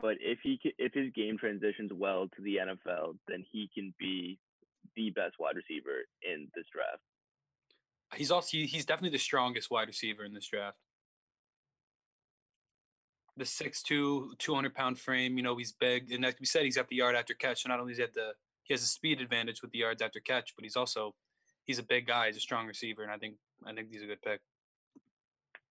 [0.00, 4.38] but if he if his game transitions well to the NFL, then he can be
[4.96, 7.02] the best wide receiver in this draft.
[8.14, 10.78] He's also he's definitely the strongest wide receiver in this draft.
[13.36, 16.88] The 6'2", 200 pound frame, you know, he's big, and like we said, he's got
[16.88, 17.62] the yard after catch.
[17.62, 18.32] So not only is he at the
[18.64, 21.14] he has a speed advantage with the yards after catch, but he's also
[21.68, 22.26] he's a big guy.
[22.26, 24.40] He's a strong receiver, and I think I think he's a good pick.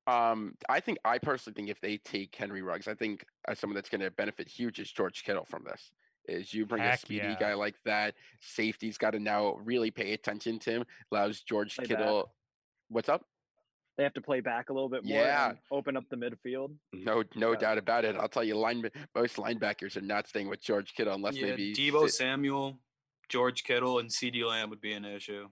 [0.05, 3.75] Um, I think I personally think if they take Henry Ruggs, I think uh, someone
[3.75, 5.91] that's going to benefit huge is George Kittle from this.
[6.29, 7.39] Is you bring a speedy yeah.
[7.39, 10.85] guy like that, safety's got to now really pay attention to him.
[11.11, 11.97] Allows George Play back.
[11.97, 12.33] Kittle.
[12.89, 13.25] What's up?
[13.97, 15.17] They have to play back a little bit more.
[15.17, 15.49] Yeah.
[15.49, 16.75] and open up the midfield.
[16.93, 17.57] No, no Yeah.
[17.57, 18.15] doubt about it.
[18.17, 21.73] I'll tell you, line most linebackers are not staying with George Kittle unless yeah, maybe
[21.73, 22.77] Deebo sit- Samuel,
[23.29, 24.43] George Kittle, and C.D.
[24.43, 25.47] Lamb would be an issue.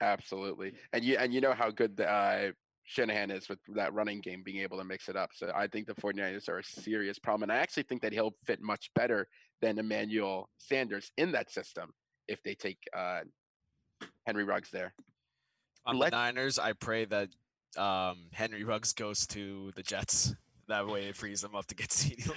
[0.00, 2.52] Absolutely, and you and you know how good the, uh,
[2.84, 5.30] Shanahan is with that running game, being able to mix it up.
[5.34, 8.34] So I think the 49ers are a serious problem, and I actually think that he'll
[8.46, 9.28] fit much better
[9.60, 11.92] than Emmanuel Sanders in that system
[12.26, 13.20] if they take uh,
[14.26, 14.94] Henry Ruggs there.
[15.86, 17.28] On Let- the Niners, I pray that
[17.76, 20.34] um, Henry Ruggs goes to the Jets.
[20.68, 22.30] That way, it frees them up to get CeeDee.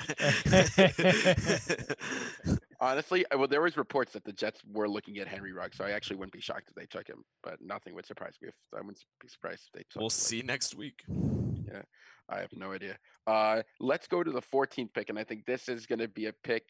[2.84, 5.92] Honestly, well, there was reports that the Jets were looking at Henry Ruggs, so I
[5.92, 7.24] actually wouldn't be shocked if they took him.
[7.42, 9.80] But nothing would surprise me if I wouldn't be surprised if they.
[9.84, 10.02] Took him.
[10.02, 11.02] we'll him, see next week.
[11.08, 11.84] Yeah,
[12.28, 12.98] I have no idea.
[13.26, 16.26] Uh, let's go to the 14th pick, and I think this is going to be
[16.26, 16.64] a pick.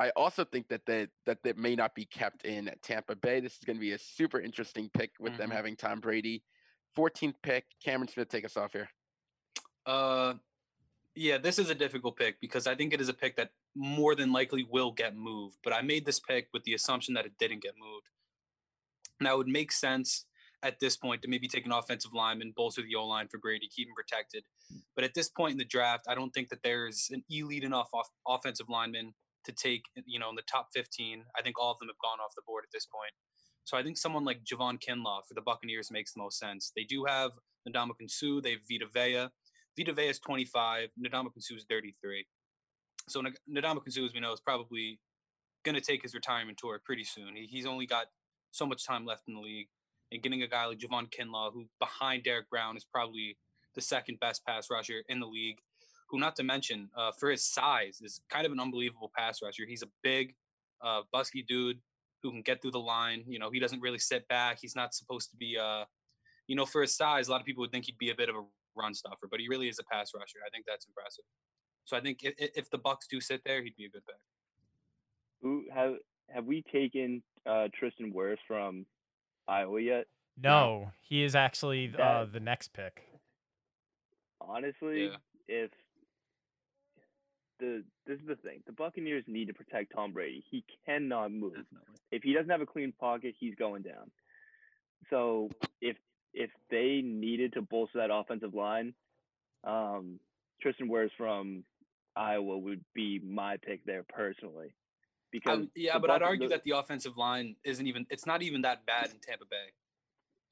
[0.00, 3.38] I also think that they, that that may not be kept in Tampa Bay.
[3.38, 5.54] This is going to be a super interesting pick with them Mhm.
[5.54, 6.42] having Tom Brady.
[6.96, 8.88] 14th pick, Cameron Smith, take us off here.
[9.86, 10.34] Uh,
[11.16, 14.14] yeah, this is a difficult pick because I think it is a pick that more
[14.14, 15.56] than likely will get moved.
[15.64, 18.06] But I made this pick with the assumption that it didn't get moved.
[19.20, 20.26] Now it would make sense
[20.62, 23.68] at this point to maybe take an offensive lineman, bolster the O line for Brady,
[23.74, 24.44] keep him protected.
[24.70, 24.78] Hmm.
[24.94, 27.88] But at this point in the draft, I don't think that there's an elite enough
[27.94, 31.24] off- offensive lineman to take, you know, in the top 15.
[31.36, 33.12] I think all of them have gone off the board at this point.
[33.64, 36.72] So I think someone like Javon Kinlaw for the Buccaneers makes the most sense.
[36.76, 37.32] They do have
[37.68, 39.28] Ndamukong Suh, they have Vita Vea.
[39.76, 42.26] Vita Vea is 25, Ndamukong Suh is 33.
[43.08, 44.98] So N- Ndamukong as we know, is probably
[45.64, 47.36] going to take his retirement tour pretty soon.
[47.36, 48.06] He, he's only got
[48.52, 49.68] so much time left in the league.
[50.12, 53.36] And getting a guy like Javon Kinlaw, who behind Derrick Brown is probably
[53.74, 55.58] the second best pass rusher in the league,
[56.08, 59.64] who, not to mention, uh, for his size, is kind of an unbelievable pass rusher.
[59.68, 60.36] He's a big,
[60.80, 61.80] uh, busky dude
[62.22, 63.24] who can get through the line.
[63.26, 64.58] You know, he doesn't really sit back.
[64.60, 65.84] He's not supposed to be, uh,
[66.46, 68.28] you know, for his size, a lot of people would think he'd be a bit
[68.28, 68.44] of a
[68.76, 70.38] run stuffer, but he really is a pass rusher.
[70.46, 71.24] I think that's impressive.
[71.84, 74.16] So I think if, if the Bucks do sit there, he'd be a good pick.
[75.42, 75.94] Who have
[76.28, 78.86] have we taken uh, Tristan Wirfs from
[79.48, 80.06] Iowa yet?
[80.42, 83.02] No, he is actually uh, That- the next pick.
[84.40, 85.16] Honestly, Yeah.
[85.48, 85.70] if
[87.58, 90.44] the this is the thing, the Buccaneers need to protect Tom Brady.
[90.50, 91.54] He cannot move.
[91.54, 91.94] Definitely.
[92.12, 94.10] If he doesn't have a clean pocket, he's going down.
[95.10, 95.48] So
[95.80, 95.96] if
[96.36, 98.94] if they needed to bolster that offensive line,
[99.64, 100.20] um,
[100.60, 101.64] Tristan Wirfs from
[102.14, 104.68] Iowa would be my pick there personally.
[105.32, 108.06] Because Um, yeah, but I'd argue the- that the offensive line isn't even.
[108.10, 109.72] It's not even that bad in Tampa Bay.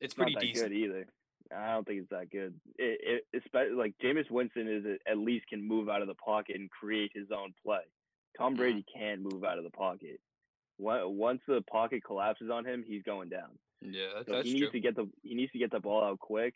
[0.00, 0.70] It's pretty decent.
[0.70, 1.08] good either.
[1.54, 2.58] I don't think it's that good.
[2.78, 6.56] It, it especially like Jameis Winston is at least can move out of the pocket
[6.56, 7.84] and create his own play.
[8.36, 8.56] Tom Mhm.
[8.56, 10.20] Brady can't move out of the pocket.
[10.78, 13.56] Once the pocket collapses on him, he's going down.
[13.84, 14.58] Yeah, So that's he true.
[14.60, 16.54] needs to get the he needs to get the ball out quick.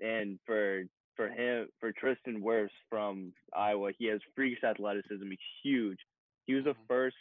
[0.00, 0.84] And for
[1.16, 5.28] for him for Tristan Wirfs from Iowa, he has freakish athleticism.
[5.30, 5.98] He's huge.
[6.46, 6.86] He was the Mhm.
[6.88, 7.16] first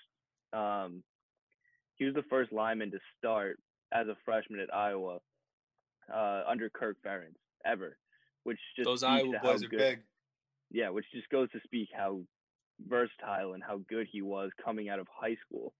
[0.54, 1.04] um
[1.96, 3.60] he was the first lineman to start
[3.92, 5.20] as a freshman at Iowa
[6.14, 7.98] uh, under Kirk Ferentz ever,
[8.44, 10.04] which just Those Iowa boys are good, big.
[10.72, 12.24] Yeah, which just goes to speak how
[12.82, 15.74] versatile and how good he was coming out of high school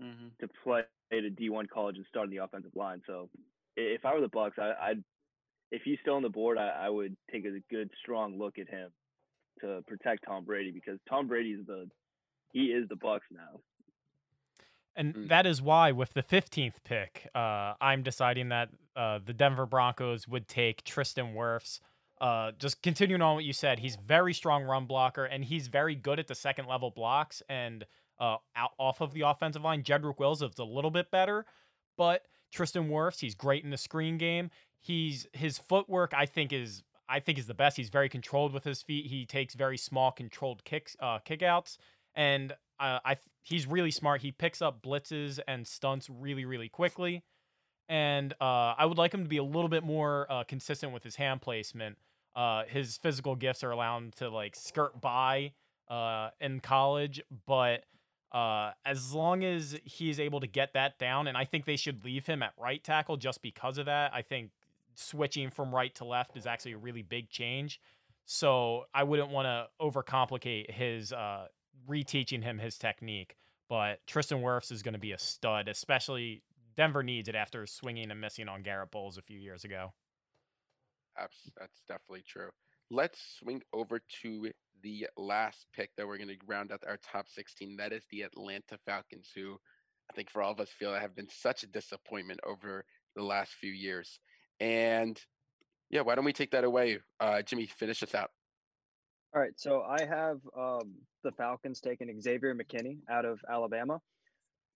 [0.00, 0.84] hmm to play
[1.18, 3.02] at a D1 college and start on the offensive line.
[3.06, 3.28] So
[3.76, 5.04] if I were the Bucks, I, I'd
[5.70, 8.68] if he's still on the board, I, I would take a good strong look at
[8.68, 8.90] him
[9.60, 11.88] to protect Tom Brady because Tom Brady's the
[12.52, 13.60] he is the Bucks now.
[14.96, 15.28] And Mm.
[15.28, 20.28] that is why, with the 15th pick, uh, I'm deciding that uh, the Denver Broncos
[20.28, 21.80] would take Tristan Wirfs.
[22.20, 25.96] Uh, just continuing on what you said, he's very strong run blocker, and he's very
[25.96, 27.84] good at the second level blocks and
[28.18, 29.82] uh, out off of the offensive line.
[29.82, 31.46] Jedrick Wills is a little bit better,
[31.96, 32.22] but
[32.52, 34.50] Tristan Wirfs, he's great in the screen game.
[34.80, 37.76] He's his footwork, I think, is I think is the best.
[37.76, 39.06] He's very controlled with his feet.
[39.06, 41.78] He takes very small, controlled kicks, uh, kickouts,
[42.14, 44.22] and uh, I he's really smart.
[44.22, 47.22] He picks up blitzes and stunts really, really quickly.
[47.88, 51.02] And uh, I would like him to be a little bit more uh, consistent with
[51.04, 51.98] his hand placement.
[52.34, 55.52] Uh, his physical gifts are allowed to like skirt by
[55.88, 57.84] uh, in college, but
[58.34, 62.04] uh, as long as he's able to get that down, and I think they should
[62.04, 64.12] leave him at right tackle just because of that.
[64.12, 64.50] I think
[64.96, 67.80] switching from right to left is actually a really big change.
[68.26, 71.46] So I wouldn't want to overcomplicate his uh,
[71.88, 73.36] reteaching him his technique.
[73.68, 76.42] But Tristan Wirfs is going to be a stud, especially
[76.76, 79.92] Denver needs it after swinging and missing on Garrett Bolles a few years ago.
[81.16, 82.50] That's, that's definitely true.
[82.90, 84.50] Let's swing over to
[84.82, 87.76] the last pick that we're going to round out our top 16.
[87.76, 89.56] That is the Atlanta Falcons, who
[90.10, 92.84] I think for all of us feel have been such a disappointment over
[93.16, 94.18] the last few years.
[94.60, 95.18] And
[95.90, 96.98] yeah, why don't we take that away?
[97.20, 98.30] Uh, Jimmy, finish us out.
[99.34, 100.94] All right, so I have um,
[101.24, 103.98] the Falcons taking Xavier McKinney out of Alabama.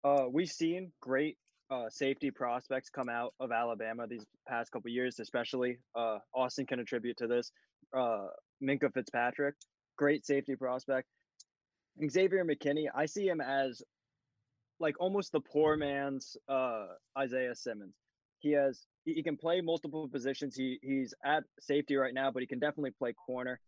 [0.02, 1.36] Uh, we've seen great
[1.70, 6.78] uh, safety prospects come out of Alabama these past couple years, especially uh, Austin can
[6.78, 7.50] attribute to this.
[7.94, 8.28] Uh,
[8.62, 9.54] Minkah Fitzpatrick,
[9.96, 11.08] great safety prospect.
[12.10, 13.82] Xavier McKinney, I see him as
[14.78, 16.86] like almost the poor man's uh,
[17.18, 17.94] Isaiah Simmons.
[18.38, 20.54] He has he, can play multiple positions.
[20.54, 23.60] He he's at safety right now, but he can definitely play corner.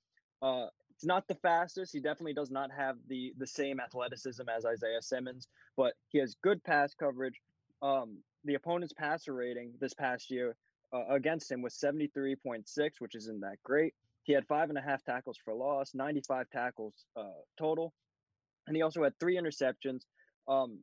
[0.42, 1.92] Uh, it's not the fastest.
[1.92, 6.36] He definitely does not have the the same athleticism as Isaiah Simmons, but he has
[6.42, 7.40] good pass coverage.
[7.80, 10.56] Um, the opponent's passer rating this past year
[10.92, 12.64] uh, against him was 73.6,
[12.98, 13.94] which isn't that great.
[14.28, 17.94] He had five and a half tackles for loss, 95 tackles uh, total,
[18.66, 20.02] and he also had three interceptions.
[20.46, 20.80] Um,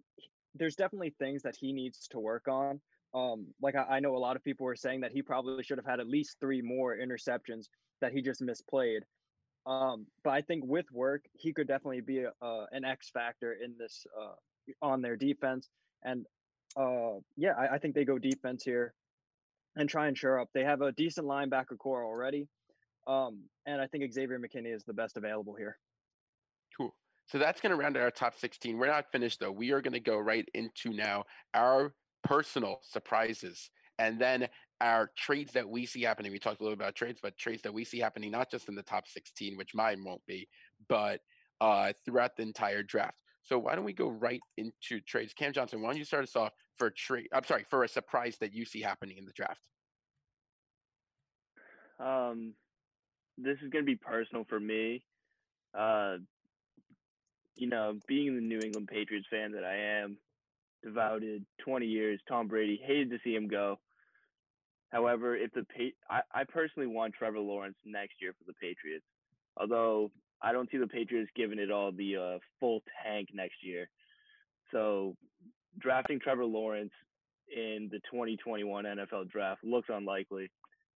[0.56, 2.82] there's definitely things that he needs to work on.
[3.14, 5.78] Um, like I, I, know a lot of people were saying that he probably should
[5.78, 7.66] have had at least three more interceptions
[8.02, 9.02] that he just misplayed.
[9.68, 13.54] Um, but I think with work, he could definitely be a, uh, an X factor
[13.64, 14.34] in this uh,
[14.82, 15.70] on their defense.
[16.04, 16.26] And
[16.76, 18.96] uh, yeah, I, I, think they go defense here
[19.76, 20.50] and try and shore up.
[20.56, 22.48] They have a decent linebacker core already,
[23.08, 25.78] um, and I think Xavier McKinney is the best available here.
[26.78, 26.96] Cool.
[27.28, 28.78] So that's going to round out our top 16.
[28.78, 29.52] We're not finished though.
[29.52, 34.48] We are going to go right into now our personal surprises and then
[34.82, 36.32] our trades that we see happening.
[36.32, 38.76] We talked a little about trades, but trades that we see happening not just in
[38.76, 40.48] the top 16, which mine won't be,
[40.90, 41.22] but
[41.62, 43.16] uh, throughout the entire draft.
[43.44, 45.34] So why don't we go right into trades?
[45.34, 47.28] Cam Johnson, why don't you start us off for a trade?
[47.32, 49.62] I'm sorry, for a surprise that you see happening in the draft.
[52.00, 52.56] Um,
[53.38, 55.04] this is going to be personal for me.
[55.78, 56.18] Uh,
[57.56, 60.18] you know, being the New England Patriots fan that I am,
[60.84, 63.80] devoted 20 years, Tom Brady, hated to see him go.
[64.90, 65.66] However, if the
[66.10, 69.06] I, I personally want Trevor Lawrence next year for the Patriots.
[69.58, 73.90] Although I don't see the Patriots giving it all the uh, full tank next year.
[74.72, 75.16] So
[75.80, 76.92] drafting Trevor Lawrence
[77.54, 80.50] in the 2021 NFL draft looks unlikely.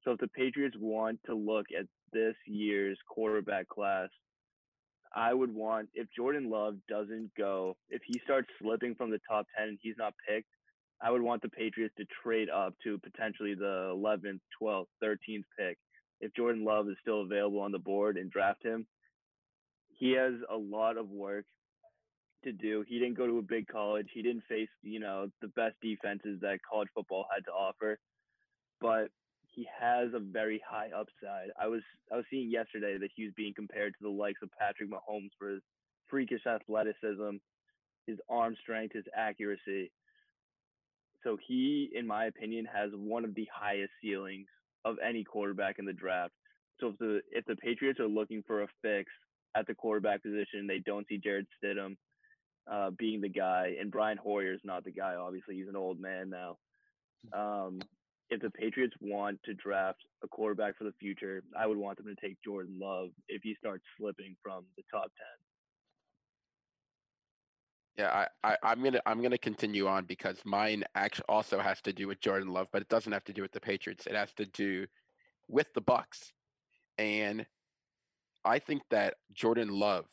[0.05, 4.09] So if the Patriots want to look at this year's quarterback class,
[5.15, 9.47] I would want if Jordan Love doesn't go, if he starts slipping from the top
[9.59, 10.49] 10 and he's not picked,
[11.01, 15.79] I would want the Patriots to trade up to potentially the 11th, 12th, 13th pick.
[16.21, 18.87] If Jordan Love is still available on the board and draft him,
[19.97, 21.45] he has a lot of work
[22.45, 22.85] to do.
[22.87, 24.09] He didn't go to a big college.
[24.13, 27.99] He didn't face, you know, the best defenses that college football had to offer.
[28.81, 29.09] But
[29.55, 31.49] he has a very high upside.
[31.61, 31.83] I was
[32.13, 35.31] I was seeing yesterday that he was being compared to the likes of Patrick Mahomes
[35.39, 35.63] for his
[36.09, 37.37] freakish athleticism,
[38.07, 39.91] his arm strength, his accuracy.
[41.25, 44.47] So he, in my opinion, has one of the highest ceilings
[44.85, 46.33] of any quarterback in the draft.
[46.81, 49.11] So if the if the Patriots are looking for a fix
[49.57, 50.67] at the quarterback position.
[50.67, 51.97] They don't see Jarrett Stidham
[52.71, 55.15] uh, being the guy, and Brian Hoyer is not the guy.
[55.15, 56.59] Obviously, he's an old man now.
[57.33, 57.81] Um,
[58.31, 62.07] if the Patriots want to draft a quarterback for the future, I would want them
[62.07, 65.39] to take Jordan Love if he starts slipping from the top ten.
[68.05, 71.93] Yeah, I, I, am gonna I'm gonna continue on because mine actually also has to
[71.93, 74.07] do with Jordan Love, but it doesn't have to do with the Patriots.
[74.07, 74.87] It has to do
[75.49, 76.33] with the Bucks,
[76.99, 77.47] And
[78.45, 80.05] I think that Jordan Love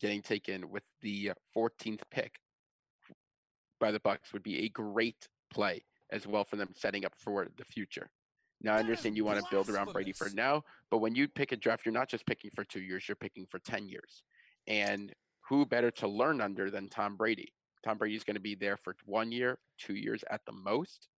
[0.00, 2.38] getting taken with the 14th pick
[3.80, 5.82] by the Bucks would be a great play
[6.14, 8.08] as well for them setting up for the future.
[8.62, 11.52] Now I understand you want to build around Brady for now, but when you pick
[11.52, 14.22] a draft, you're not just picking for two years, you're picking for 10 years.
[14.66, 15.12] And
[15.48, 17.52] who better to learn under than Tom Brady?
[17.84, 21.08] Tom Brady is going to be there for one year, two years at the most.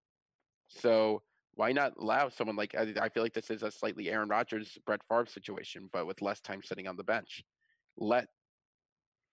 [0.69, 1.23] So
[1.55, 5.01] why not allow someone like I, feel like this is a slightly Aaron Rodgers, Brett
[5.09, 7.45] Favre situation, but with less time sitting on the bench.
[7.97, 8.27] Let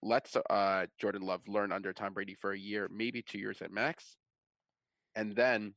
[0.03, 3.71] let uh, Jordan Love learn under Tom Brady for a year, maybe two years at
[3.71, 4.17] max,
[5.15, 5.73] and then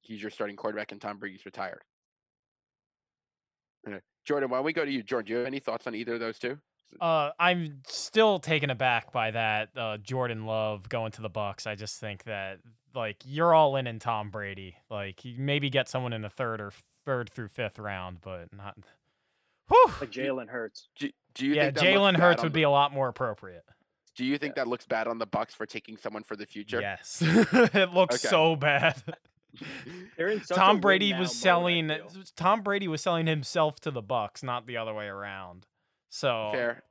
[0.00, 1.82] he's your starting quarterback, and Tom Brady's retired.
[4.28, 5.02] Jordon, why don't we go to you?
[5.02, 6.58] Jordon, do you have any thoughts on either of those two?
[7.00, 11.66] Uh, I'm still taken aback by that uh, Jordan Love going to the Bucks.
[11.66, 12.58] I just think that
[12.94, 14.76] like you're all in in Tom Brady.
[14.90, 16.72] Like you maybe get someone in the third or
[17.04, 18.76] third through fifth round, but not.
[19.68, 19.86] Whew.
[20.00, 20.88] Like Jalen Hurts.
[20.98, 23.64] Do, do you yeah, Jalen Hurts would the, be a lot more appropriate.
[24.20, 24.64] Do you think yeah.
[24.64, 26.78] that looks bad on the Bucks for taking someone for the future?
[26.78, 28.28] Yes, it looks okay.
[28.28, 29.02] so bad.
[30.52, 31.90] Tom Brady was selling.
[32.36, 35.66] Tom Brady was selling himself to the Bucks, not the other way around.
[36.10, 36.82] So fair.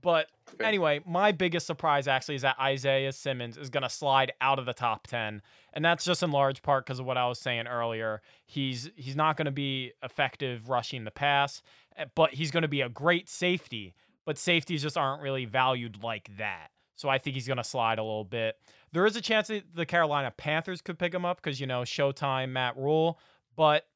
[0.00, 0.66] But fair.
[0.66, 4.64] anyway, my biggest surprise actually is that Isaiah Simmons is going to slide out of
[4.64, 5.42] the top 10.
[5.74, 8.22] And that's just in large part because of what I was saying earlier.
[8.46, 11.60] He's he's not going to be effective rushing the pass,
[11.98, 13.94] eh, but he's going to be a great safety.
[14.26, 16.68] But safeties just aren't really valued like that.
[16.96, 18.56] So I think he's going to slide a little bit.
[18.92, 21.80] There is a chance that the Carolina Panthers could pick him up because, you know,
[21.80, 23.18] Showtime, Matt Rhule,
[23.56, 23.86] but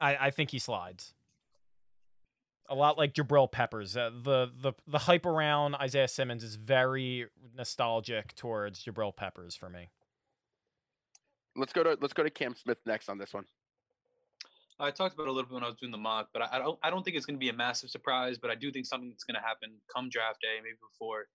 [0.00, 1.12] I, I think he slides.
[2.70, 3.94] A lot like Jabril Peppers.
[3.94, 9.68] Uh, the, the the hype around Isaiah Simmons is very nostalgic towards Jabril Peppers for
[9.68, 9.90] me.
[11.56, 13.44] Let's go to let's go to Cam Smith next on this one.
[14.80, 16.58] I talked about a little bit when I was doing the mock, but I, I
[16.58, 18.86] don't I don't think it's going to be a massive surprise, but I do think
[18.86, 21.26] something that's going to happen come draft day, maybe before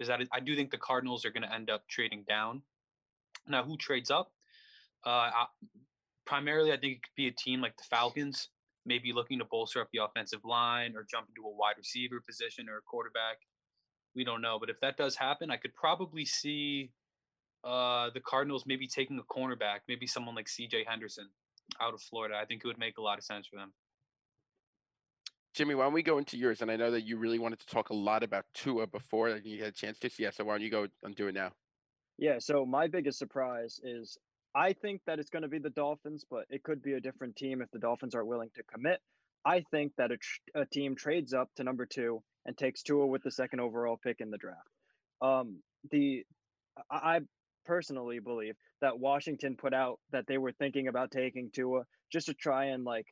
[0.00, 2.62] is that I do think the Cardinals are going to end up trading down.
[3.46, 4.32] Now, who trades up?
[5.06, 5.46] Uh, I,
[6.26, 8.48] primarily, I think it could be a team like the Falcons,
[8.86, 12.68] maybe looking to bolster up the offensive line or jump into a wide receiver position
[12.68, 13.38] or a quarterback.
[14.16, 16.90] We don't know, but if that does happen, I could probably see
[17.64, 20.84] uh, the Cardinals maybe taking a cornerback, maybe someone like C.J.
[20.88, 21.28] Henderson
[21.80, 22.36] out of Florida.
[22.40, 23.72] I think it would make a lot of sense for them.
[25.54, 26.62] Jimmy, why don't we go into yours?
[26.62, 29.46] And I know that you really wanted to talk a lot about Tua before and
[29.46, 30.10] you had a chance to.
[30.10, 31.52] see Yeah, so why don't you go and do it now?
[32.18, 34.18] Yeah, so my biggest surprise is
[34.54, 37.36] I think that it's going to be the Dolphins, but it could be a different
[37.36, 39.00] team if the Dolphins aren't willing to commit.
[39.44, 43.06] I think that a, tr- a team trades up to number two and takes Tua
[43.06, 44.68] with the second overall pick in the draft.
[45.20, 45.58] Um,
[45.90, 46.24] the
[46.90, 47.20] I
[47.64, 52.34] personally believe that Washington put out that they were thinking about taking Tua just to
[52.34, 53.06] try and like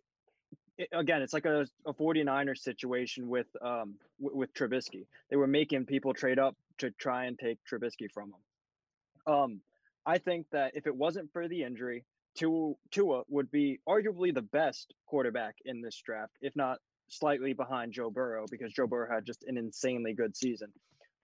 [0.93, 5.07] again, it's like a, a 49er situation with um w- with Trubisky.
[5.31, 9.35] They were making people trade up to try and take Trubisky from them.
[9.35, 9.61] Um,
[10.05, 14.43] I think that if it wasn't for the injury, Tua, Tua would be arguably the
[14.43, 16.79] best quarterback in this draft, if not
[17.09, 20.73] slightly behind Joe Burrow, because Joe Burrow had just an insanely good season.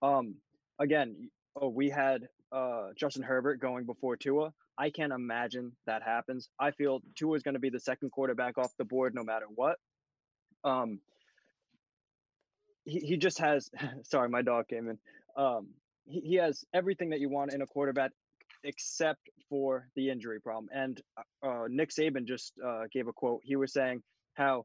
[0.03, 0.37] Um,
[0.79, 4.53] again, oh, we had uh, Justin Herbert going before Tua.
[4.77, 6.49] I can't imagine that happens.
[6.59, 9.47] I feel Tua is going to be the second quarterback off the board no matter
[9.55, 9.77] what.
[10.65, 11.01] Um,
[12.85, 13.71] he, he just has,
[14.05, 14.99] sorry, my dog came in.
[15.37, 15.69] Um,
[16.07, 18.13] he, he has everything that you want in a quarterback
[18.65, 20.69] except for the injury problem.
[20.73, 21.01] And
[21.43, 23.41] uh, Nick Saban just uh, gave a quote.
[23.45, 24.03] He was saying
[24.35, 24.65] how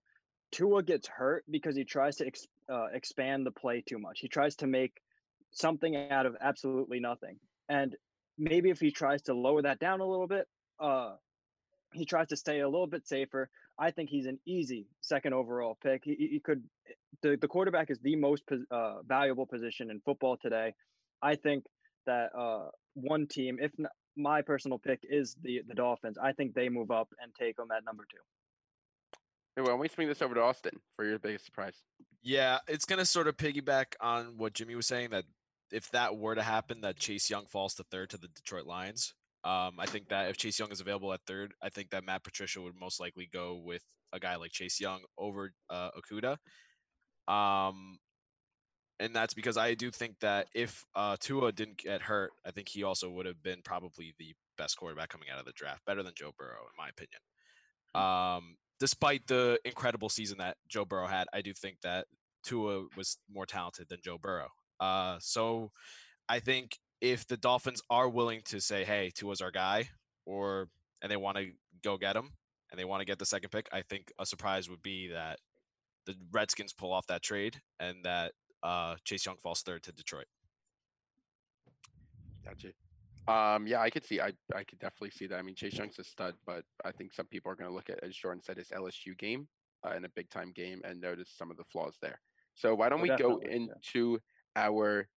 [0.52, 4.20] Tua gets hurt because he tries to ex- uh, expand the play too much.
[4.20, 4.94] He tries to make
[5.52, 7.38] something out of absolutely nothing.
[7.70, 7.96] And
[8.38, 10.48] maybe if he tries to lower that down a little bit,
[10.80, 11.16] uh,
[11.94, 13.50] he tries to stay a little bit safer.
[13.78, 16.02] I think he's an easy second overall pick.
[16.04, 16.64] He, he could,
[17.22, 20.74] the, the quarterback is the most uh, valuable position in football today.
[21.22, 21.66] I think
[22.06, 26.18] that uh, one team, if not, my personal pick is the the Dolphins.
[26.22, 28.20] I think they move up and take them at number two.
[29.56, 31.82] Hey, well, we swing this over to Austin for your biggest surprise.
[32.22, 35.26] Yeah, it's gonna sort of piggyback on what Jimmy was saying that
[35.74, 39.14] if that were to happen, that Chase Young falls to third to the Detroit Lions.
[39.44, 42.24] Um, I think that if Chase Young is available at third, I think that Matt
[42.24, 46.38] Patricia would most likely go with a guy like Chase Young over uh, Okudah.
[47.28, 47.98] Um,
[49.00, 52.70] and that's because I do think that if uh, Tua didn't get hurt, I think
[52.70, 56.04] he also would have been probably the best quarterback coming out of the draft, better
[56.04, 57.20] than Joe Burrow, in my opinion.
[57.96, 58.02] Hmm.
[58.02, 62.06] Um, despite the incredible season that Joe Burrow had, I do think that
[62.44, 64.50] Tua was more talented than Joe Burrow.
[64.80, 65.72] Uh, so
[66.30, 69.90] I think if the Dolphins are willing to say, "Hey, Tua's our guy,"
[70.26, 70.70] or
[71.02, 71.52] and they want to
[71.84, 72.32] go get him
[72.72, 75.40] and they want to get the second pick, I think a surprise would be that
[76.06, 78.32] the Redskins pull off that trade and that
[78.64, 80.26] uh, Chase Young falls third to Detroit.
[82.46, 82.70] Gotcha.
[83.28, 84.20] Um, yeah, I could see.
[84.20, 85.38] I I could definitely see that.
[85.38, 87.90] I mean, Chase Young's a stud, but I think some people are going to look
[87.90, 89.48] at, as Jordon said, his LSU game
[89.86, 92.20] uh, in a big time game and notice some of the flaws there.
[92.56, 94.20] So why don't oh, we go into
[94.56, 95.08] our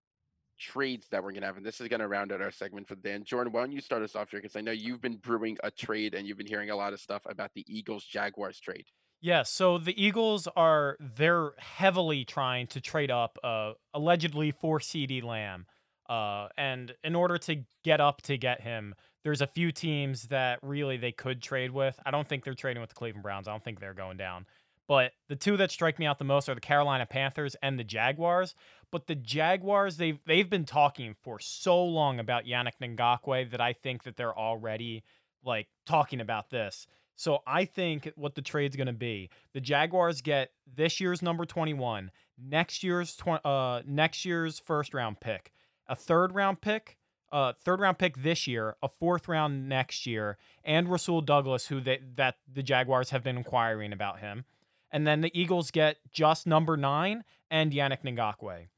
[0.59, 3.03] trades that we're gonna have, and this is gonna round out our segment for the
[3.03, 3.13] day.
[3.13, 4.41] And Jordon, why don't you start us off here?
[4.41, 7.01] Because I know you've been brewing a trade and you've been hearing a lot of
[7.01, 8.87] stuff about the Eagles Jaguars trade.
[9.21, 15.23] Yeah, so the Eagles are they're heavily trying to trade up uh allegedly for CeeDee
[15.23, 15.67] Lamb.
[16.09, 20.59] Uh and in order to get up to get him, there's a few teams that
[20.63, 21.99] really they could trade with.
[22.07, 23.49] I don't think they're trading with the Cleveland Browns.
[23.49, 24.47] I don't think they're going down.
[24.89, 27.85] But the two that strike me out the most are the Carolina Panthers and the
[27.85, 28.55] Jaguars.
[28.93, 33.73] But the Jaguars, they've they've been talking for so long about Yannick Ngakoue that I
[33.73, 35.03] think that they're already
[35.45, 36.87] like talking about this.
[37.17, 41.47] So I think what the trade's going to be, the Jaguars get this year's number
[41.47, 45.53] 21, next year's tw- uh next year's first round pick,
[45.89, 46.97] a third round pick,
[47.33, 51.81] uh third round pick this year, a fourth round next year, and Rasul Douglas who
[51.81, 54.45] they that the Jaguars have been inquiring about him.
[54.93, 58.69] And then the Eagles get just number 9 and Yannick Ngakoue.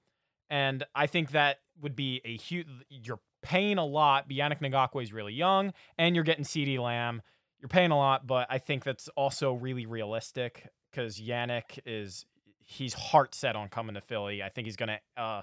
[0.50, 5.12] And I think that would be a huge you're paying a lot, Yannick Ngakoue is
[5.12, 7.22] really young and you're getting CeeDee Lamb
[7.60, 12.24] you're paying a lot, but I think that's also really realistic because Yannick is
[12.64, 14.42] he's heart set on coming to Philly.
[14.42, 15.42] I think he's gonna uh,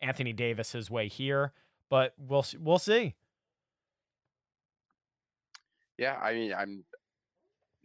[0.00, 1.52] Anthony Davis his way here,
[1.90, 3.14] but we'll we'll see.
[5.98, 6.84] Yeah, I mean, I'm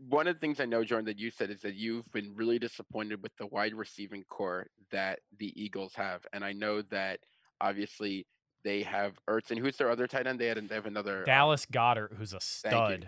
[0.10, 2.60] one of the things I know, Jordon, that you said is that you've been really
[2.60, 7.20] disappointed with the wide receiving core that the Eagles have, and I know that
[7.60, 8.26] obviously
[8.64, 10.40] they have Ertz and who's their other tight end?
[10.40, 13.08] They had they have another uh, Dallas Goedert, who's a stud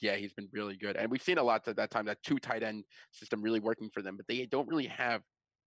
[0.00, 0.96] yeah, he's been really good.
[0.96, 3.90] And we've seen a lot at that time, that two tight end system really working
[3.92, 5.22] for them, but they don't really have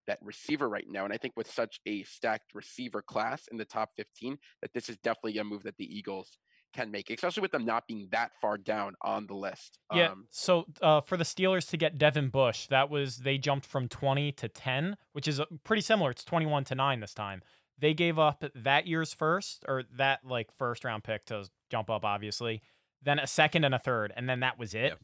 [0.06, 1.06] that receiver right now.
[1.06, 4.90] And I think with such a stacked receiver class in the top 15, that this
[4.90, 6.38] is definitely a move that the Eagles
[6.78, 9.80] can make, especially with them not being that far down on the list.
[9.94, 10.12] Yeah.
[10.12, 13.88] Um, so uh, for the Steelers to get Devin Bush, that was they jumped from
[13.88, 16.12] 20 to 10, which is uh, pretty similar.
[16.12, 17.42] It's 21 to 9 this time.
[17.80, 22.04] They gave up that year's first or that like first round pick to jump up,
[22.04, 22.62] obviously
[23.04, 24.90] then a second and a third, and then that was it.
[24.90, 25.00] Yep.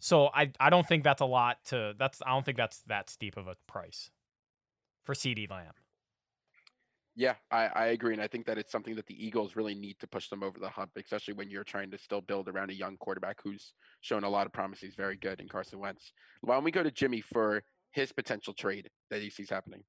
[0.00, 3.08] So I I don't think that's a lot to that's I don't think that's that
[3.08, 4.10] steep of a price
[5.04, 5.74] for CeeDee Lamb.
[7.14, 8.14] Yeah, I, I agree.
[8.14, 10.58] And I think that it's something that the Eagles really need to push them over
[10.58, 14.24] the hump, especially when you're trying to still build around a young quarterback who's shown
[14.24, 14.80] a lot of promise.
[14.80, 16.12] He's very good in Carson Wentz.
[16.40, 19.84] Why don't we go to Jimmy for his potential trade that he sees happening?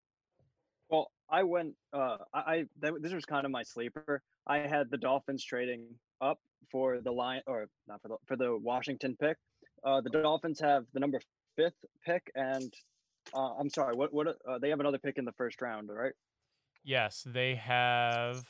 [0.90, 1.76] Well, I went.
[1.94, 4.22] Uh, I, I this was kind of my sleeper.
[4.46, 5.88] I had the Dolphins trading
[6.20, 9.38] up for the line, or not for the for the Washington pick.
[9.84, 11.20] Uh, the Dolphins have the number
[11.56, 12.72] fifth pick, and
[13.34, 16.14] uh, I'm sorry, what what uh, they have another pick in the first round, right?
[16.84, 18.46] Yes, they have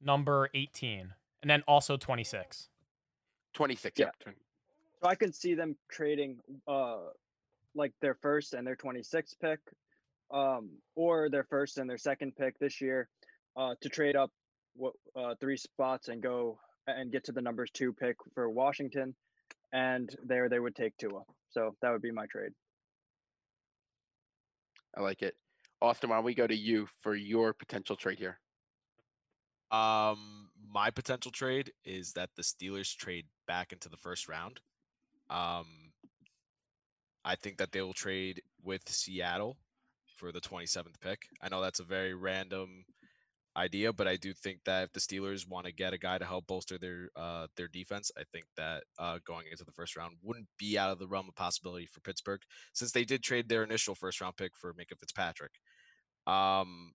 [0.00, 1.12] number 18,
[1.42, 2.68] and then also 26.
[3.54, 4.06] 26, yeah.
[4.26, 4.32] yeah.
[5.02, 6.98] So I can see them trading uh
[7.74, 9.60] like their first and their 26th pick,
[10.30, 13.08] um, or their first and their second pick this year,
[13.56, 14.30] uh, to trade up
[14.74, 19.14] what uh, three spots and go and get to the numbers two pick for Washington,
[19.72, 21.22] and there they would take Tua.
[21.50, 22.52] So that would be my trade.
[24.96, 25.36] I like it.
[25.82, 28.38] Austin, why don't we go to you for your potential trade here?
[29.70, 34.60] Um, my potential trade is that the Steelers trade back into the first round.
[35.28, 35.66] Um,
[37.24, 39.56] I think that they will trade with Seattle
[40.16, 41.26] for the 27th pick.
[41.42, 42.84] I know that's a very random
[43.56, 46.24] idea, but I do think that if the Steelers want to get a guy to
[46.24, 50.16] help bolster their uh, their defense, I think that uh, going into the first round
[50.22, 52.42] wouldn't be out of the realm of possibility for Pittsburgh,
[52.72, 55.52] since they did trade their initial first round pick for Minkah Fitzpatrick.
[56.26, 56.92] Um,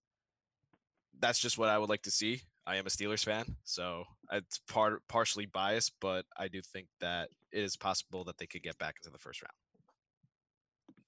[1.19, 2.41] that's just what I would like to see.
[2.65, 7.29] I am a Steelers fan, so it's part partially biased, but I do think that
[7.51, 9.53] it is possible that they could get back into the first round.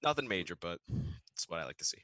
[0.02, 0.80] Nothing major, but
[1.32, 2.02] it's what I like to see.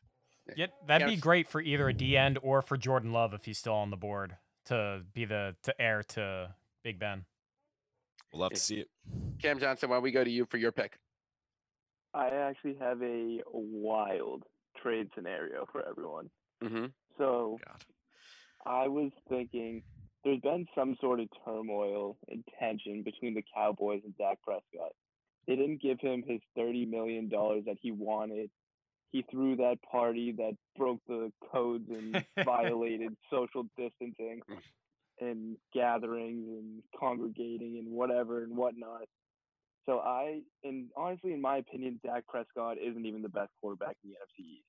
[0.57, 3.59] Yeah, that'd be great for either a D end or for Jordan Love if he's
[3.59, 4.37] still on the board
[4.67, 7.25] to be the to heir to Big Ben.
[8.33, 8.89] We'll love to see it.
[9.41, 10.99] Cam Johnson, why don't we go to you for your pick?
[12.15, 14.45] I actually have a wild
[14.83, 16.31] trade scenario for everyone.
[16.63, 16.87] Mm-hmm.
[17.19, 17.85] So God.
[18.67, 19.83] I was thinking
[20.25, 24.93] there's been some sort of turmoil and tension between the Cowboys and Dak Prescott.
[25.47, 28.51] They didn't give him his $30 million that he wanted
[29.11, 34.41] he threw that party that broke the codes and violated social distancing
[35.21, 39.03] and gatherings and congregating and whatever and whatnot.
[39.87, 44.11] So I, and honestly, in my opinion, Dak Prescott isn't even the best quarterback in
[44.11, 44.65] the NFC East.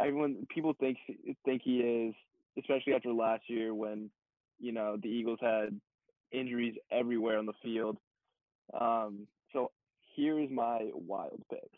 [0.00, 0.98] Everyone, people think
[1.44, 2.14] think he is,
[2.58, 4.10] especially after last year when,
[4.58, 5.80] you know, the Eagles had
[6.32, 7.96] injuries everywhere on the field.
[8.78, 9.70] Um, so
[10.14, 11.70] here is my wild pick.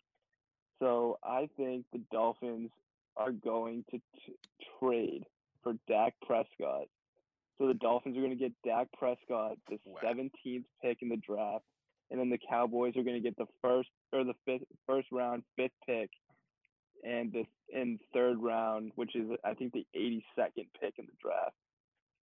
[0.85, 2.71] So I think the Dolphins
[3.17, 4.35] are going to t-
[4.79, 5.25] trade
[5.63, 6.89] for Dak Prescott.
[7.57, 10.01] So the Dolphins are going to get Dak Prescott, the Wow.
[10.05, 11.65] 17th pick in the draft,
[12.11, 15.43] and then the Cowboys are going to get the first or the fifth first round
[15.57, 16.11] fifth pick,
[17.03, 21.57] and the in third round, which is I think the 82nd pick in the draft.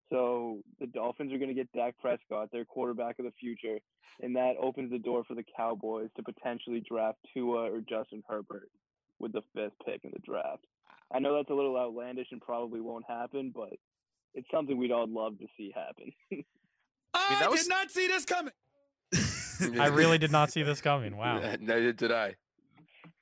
[0.10, 3.78] So the Dolphins are going to get Dak Prescott, their quarterback of the future,
[4.22, 8.70] and that opens the door for the Cowboys to potentially draft Tua or Justin Herbert
[9.20, 10.64] with the fifth pick in the draft.
[11.14, 13.74] I know that's a little outlandish and probably won't happen, but
[14.34, 16.12] it's something we'd all love to see happen.
[17.14, 18.54] I, mean, that was- did not see this coming.
[19.80, 21.18] I really did not see this coming.
[21.18, 21.40] Wow.
[21.60, 22.36] Neither did I.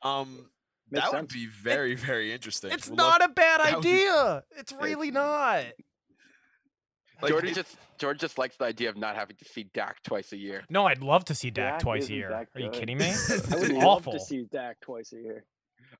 [0.01, 0.49] um,
[0.91, 1.21] Makes that sense.
[1.21, 2.71] would be very, very interesting.
[2.71, 4.43] It's We'll not love- a bad that would be- idea.
[4.57, 5.63] It's really not.
[7.22, 10.32] Like, Jordon just George just likes the idea of not having to see Dak twice
[10.34, 10.63] a year.
[10.70, 12.32] No, I'd love to see Dak Dak twice a year.
[12.55, 13.05] Are you kidding me?
[13.30, 14.13] I would It's love awful.
[14.13, 15.45] to see Dak twice a year.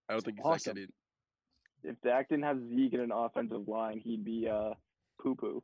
[0.10, 0.76] I don't think he's Awesome.
[0.76, 1.90] that good.
[1.92, 4.74] if Dak didn't have Zeke in an offensive line, he'd be uh
[5.22, 5.64] poo poo.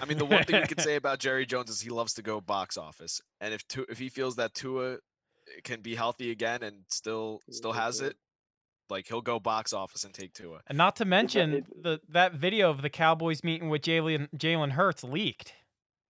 [0.00, 2.22] I mean, the one thing we could say about Jerry Jones is he loves to
[2.22, 4.98] go box office, and if tu- if he feels that Tua
[5.64, 8.16] can be healthy again and still still has it,
[8.90, 10.60] like he'll go box office and take Tua.
[10.66, 15.04] And not to mention the that video of the Cowboys meeting with Jalen Jalen Hurts
[15.04, 15.54] leaked,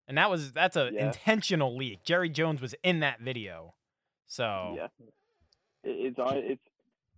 [0.07, 1.07] and that was that's a Yeah.
[1.07, 2.03] intentional leak.
[2.05, 3.75] Jerry Jones was in that video,
[4.27, 4.89] so Yeah,
[5.85, 6.37] it's on.
[6.39, 6.63] It's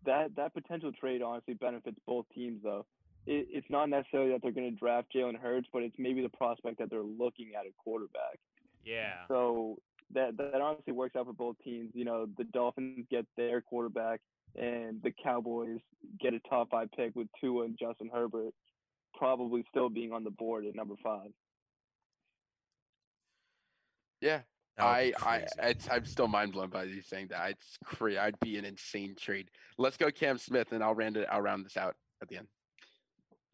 [0.04, 2.86] that that potential trade honestly benefits both teams though.
[3.26, 6.30] It, it's not necessarily that they're going to draft Jalen Hurts, but it's maybe the
[6.30, 8.38] prospect that they're looking at a quarterback.
[8.84, 9.26] yeah.
[9.28, 9.78] So
[10.12, 11.90] that that honestly works out for both teams.
[11.94, 14.20] You know, the Dolphins get their quarterback,
[14.56, 15.80] and the Cowboys
[16.20, 18.52] get a top five pick with Tua and Justin Herbert,
[19.14, 21.30] probably still being on the board at number five.
[24.20, 24.40] Yeah,
[24.78, 27.50] I, I, it's, I'm still mind blown by you saying that.
[27.50, 28.18] It's crazy.
[28.18, 29.48] I'd be an insane trade.
[29.78, 31.26] Let's go Cam Smith, and I'll round it.
[31.30, 32.46] I'll round this out at the end.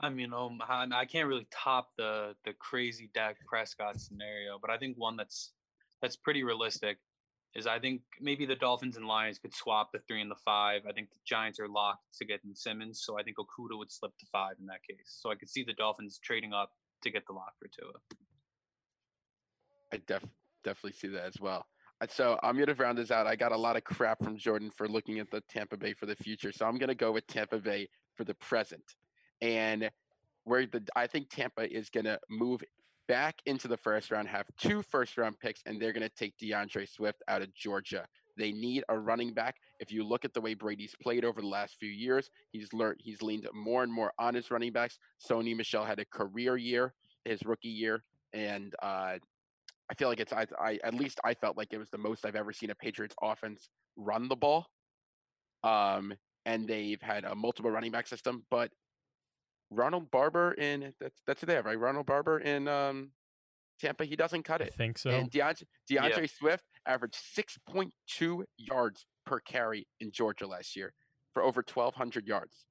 [0.00, 4.70] I mean, um, I, I can't really top the the crazy Dak Prescott scenario, but
[4.70, 5.52] I think one that's
[6.02, 6.98] that's pretty realistic
[7.56, 10.82] is I think maybe the Dolphins and Lions could swap the three and the five.
[10.86, 13.90] I think the Giants are locked to get in Simmons, so I think Okudah would
[13.90, 15.18] slip to five in that case.
[15.20, 16.70] So I could see the Dolphins trading up
[17.02, 17.92] to get the lock for Tua.
[19.92, 20.24] I def,
[20.64, 21.64] definitely see that as well.
[22.02, 23.26] Uh, So I'm gonna round this out.
[23.26, 26.04] I got a lot of crap from Jordon for looking at the Tampa Bay for
[26.04, 26.52] the future.
[26.52, 28.84] So I'm gonna go with Tampa Bay for the present,
[29.40, 29.90] and
[30.44, 32.62] where the I think Tampa is gonna move
[33.08, 36.86] back into the first round, have two first round picks, and they're gonna take D'Andre
[36.86, 38.06] Swift out of Georgia.
[38.36, 39.56] They need a running back.
[39.80, 43.00] If you look at the way Brady's played over the last few years, he's learned
[43.00, 44.98] he's leaned more and more on his running backs.
[45.24, 46.94] Sony Michel had a career year,
[47.24, 48.02] his rookie year,
[48.32, 49.18] and uh,
[49.90, 52.26] I feel like it's I, I at least I felt like it was the most
[52.26, 54.66] I've ever seen a Patriots offense run the ball.
[55.64, 56.12] Um,
[56.44, 58.70] and they've had a multiple running back system, but
[59.70, 61.78] Ronald Barber in that's that's they have, right?
[61.78, 63.10] Ronald Barber in um
[63.80, 64.64] Tampa, he doesn't cut it.
[64.64, 64.74] I it.
[64.74, 65.10] think so.
[65.10, 70.94] And D'Andre, D'Andre Swift averaged 6.2 yards per carry in Georgia last year
[71.34, 72.64] for over 1,200 yards.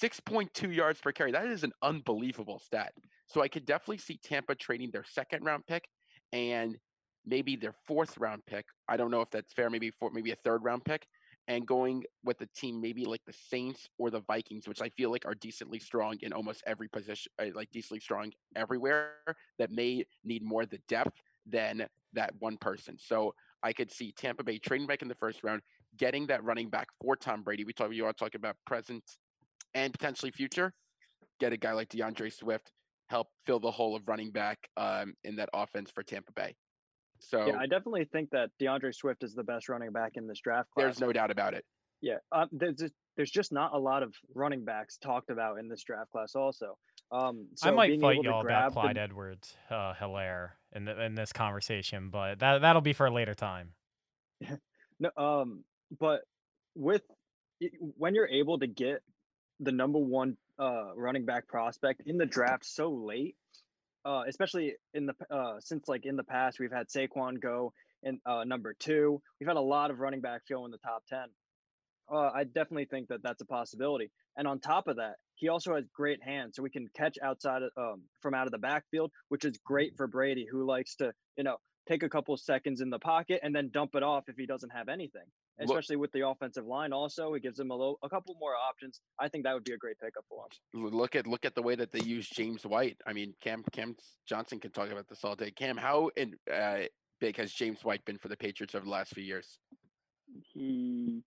[0.00, 1.32] 6.2 yards per carry.
[1.32, 2.92] That is an unbelievable stat.
[3.26, 5.88] So I could definitely see Tampa trading their second round pick
[6.32, 6.76] and
[7.24, 8.66] maybe their fourth round pick.
[8.88, 9.70] I don't know if that's fair.
[9.70, 11.06] Maybe for maybe a third round pick
[11.48, 15.10] and going with a team maybe like the Saints or the Vikings, which I feel
[15.10, 19.12] like are decently strong in almost every position, uh, like decently strong everywhere.
[19.58, 22.98] That may need more the depth than that one person.
[22.98, 25.62] So I could see Tampa Bay trading back in the first round,
[25.96, 27.64] getting that running back for Tom Brady.
[27.64, 29.04] We talk, you are talking about present
[29.74, 30.72] and potentially future.
[31.38, 32.72] Get a guy like D'Andre Swift,
[33.08, 36.56] help fill the hole of running back um, in that offense for Tampa Bay.
[37.20, 40.40] So Yeah, I definitely think that D'Andre Swift is the best running back in this
[40.40, 40.84] draft class.
[40.84, 41.64] there's no doubt about it.
[42.02, 45.68] Yeah, um, there's just, there's just not a lot of running backs talked about in
[45.68, 46.34] this draft class.
[46.34, 46.76] Also,
[47.10, 50.50] um, so I might being fight able y'all grab about the- Clyde Edwards uh, Helaire
[50.74, 53.70] in the, in this conversation, but that that'll be for a later time.
[54.98, 55.62] No, um,
[56.00, 56.22] but
[56.74, 57.02] with
[57.98, 59.02] when you're able to get
[59.60, 63.36] the number one uh, running back prospect in the draft so late,
[64.06, 68.20] uh, especially in the uh, since like in the past we've had Saquon go in
[68.24, 69.20] uh, number two.
[69.40, 71.26] We've had a lot of running backs go in the top ten.
[72.10, 74.12] Uh, I definitely think that that's a possibility.
[74.36, 77.62] And on top of that, he also has great hands, so we can catch outside
[77.62, 81.12] of, um, from out of the backfield, which is great for Brady, who likes to
[81.36, 81.56] you know
[81.88, 84.70] take a couple seconds in the pocket and then dump it off if he doesn't
[84.70, 85.22] have anything.
[85.58, 88.54] Look- Especially with the offensive line, also it gives them a little, a couple more
[88.54, 89.00] options.
[89.18, 90.44] I think that would be a great pickup for
[90.74, 90.90] them.
[90.92, 92.98] Look at look at the way that they use James White.
[93.06, 93.96] I mean, Cam Cam
[94.28, 95.50] Johnson can talk about this all day.
[95.50, 96.80] Cam, how in, uh,
[97.20, 99.58] big has James White been for the Patriots over the last few years?
[100.52, 101.22] He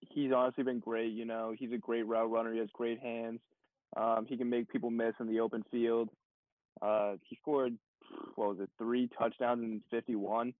[0.00, 1.12] he's honestly been great.
[1.12, 2.52] You know, he's a great route runner.
[2.52, 3.40] He has great hands.
[3.96, 6.08] Um, he can make people miss in the open field.
[6.80, 7.76] Uh, he scored
[8.36, 10.52] what was it, three touchdowns in 51.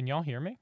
[0.00, 0.58] Can y'all hear me?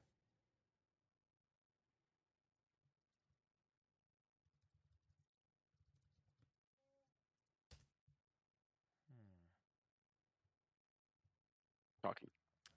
[12.03, 12.27] Talking.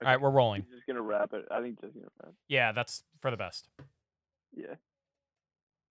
[0.01, 0.61] All right, we're rolling.
[0.61, 1.43] He's just gonna wrap it.
[1.51, 2.31] I think just gonna wrap.
[2.47, 3.67] Yeah, that's for the best.
[4.55, 4.75] Yeah.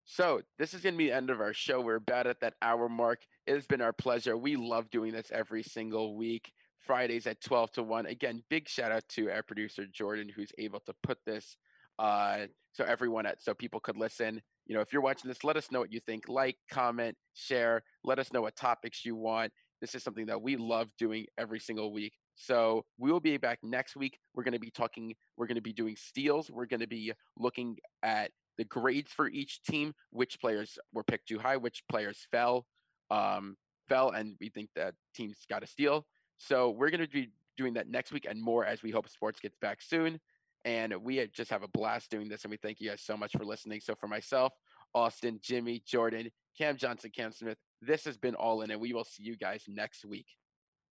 [0.05, 1.81] So this is going to be the end of our show.
[1.81, 3.19] We're about at that hour mark.
[3.45, 4.35] It has been our pleasure.
[4.35, 6.51] We love doing this every single week.
[6.85, 8.05] Fridays at 12 to 1.
[8.05, 11.57] Again, big shout out to our producer Jordon, who's able to put this
[11.99, 14.41] uh, so everyone at so people could listen.
[14.65, 16.27] You know, if you're watching this, let us know what you think.
[16.27, 17.83] Like, comment, share.
[18.03, 19.51] Let us know what topics you want.
[19.81, 22.13] This is something that we love doing every single week.
[22.35, 24.17] So we will be back next week.
[24.33, 25.13] We're going to be talking.
[25.37, 26.49] We're going to be doing steals.
[26.49, 31.27] We're going to be looking at the grades for each team, which players were picked
[31.27, 32.65] too high, which players fell,
[33.11, 33.55] um,
[33.89, 36.05] fell, and we think that teams got a steal.
[36.37, 39.39] So we're going to be doing that next week and more as we hope sports
[39.39, 40.19] gets back soon.
[40.65, 43.33] And we just have a blast doing this, and we thank you guys so much
[43.33, 43.81] for listening.
[43.81, 44.53] So for myself,
[44.93, 49.03] Austin, Jimmy, Jordon, Cam Johnson, Cam Smith, this has been all in, and we will
[49.03, 50.27] see you guys next week.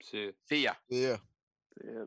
[0.02, 0.32] See you.
[0.46, 0.72] See ya.
[0.90, 1.16] Yeah.
[1.82, 2.04] Yeah.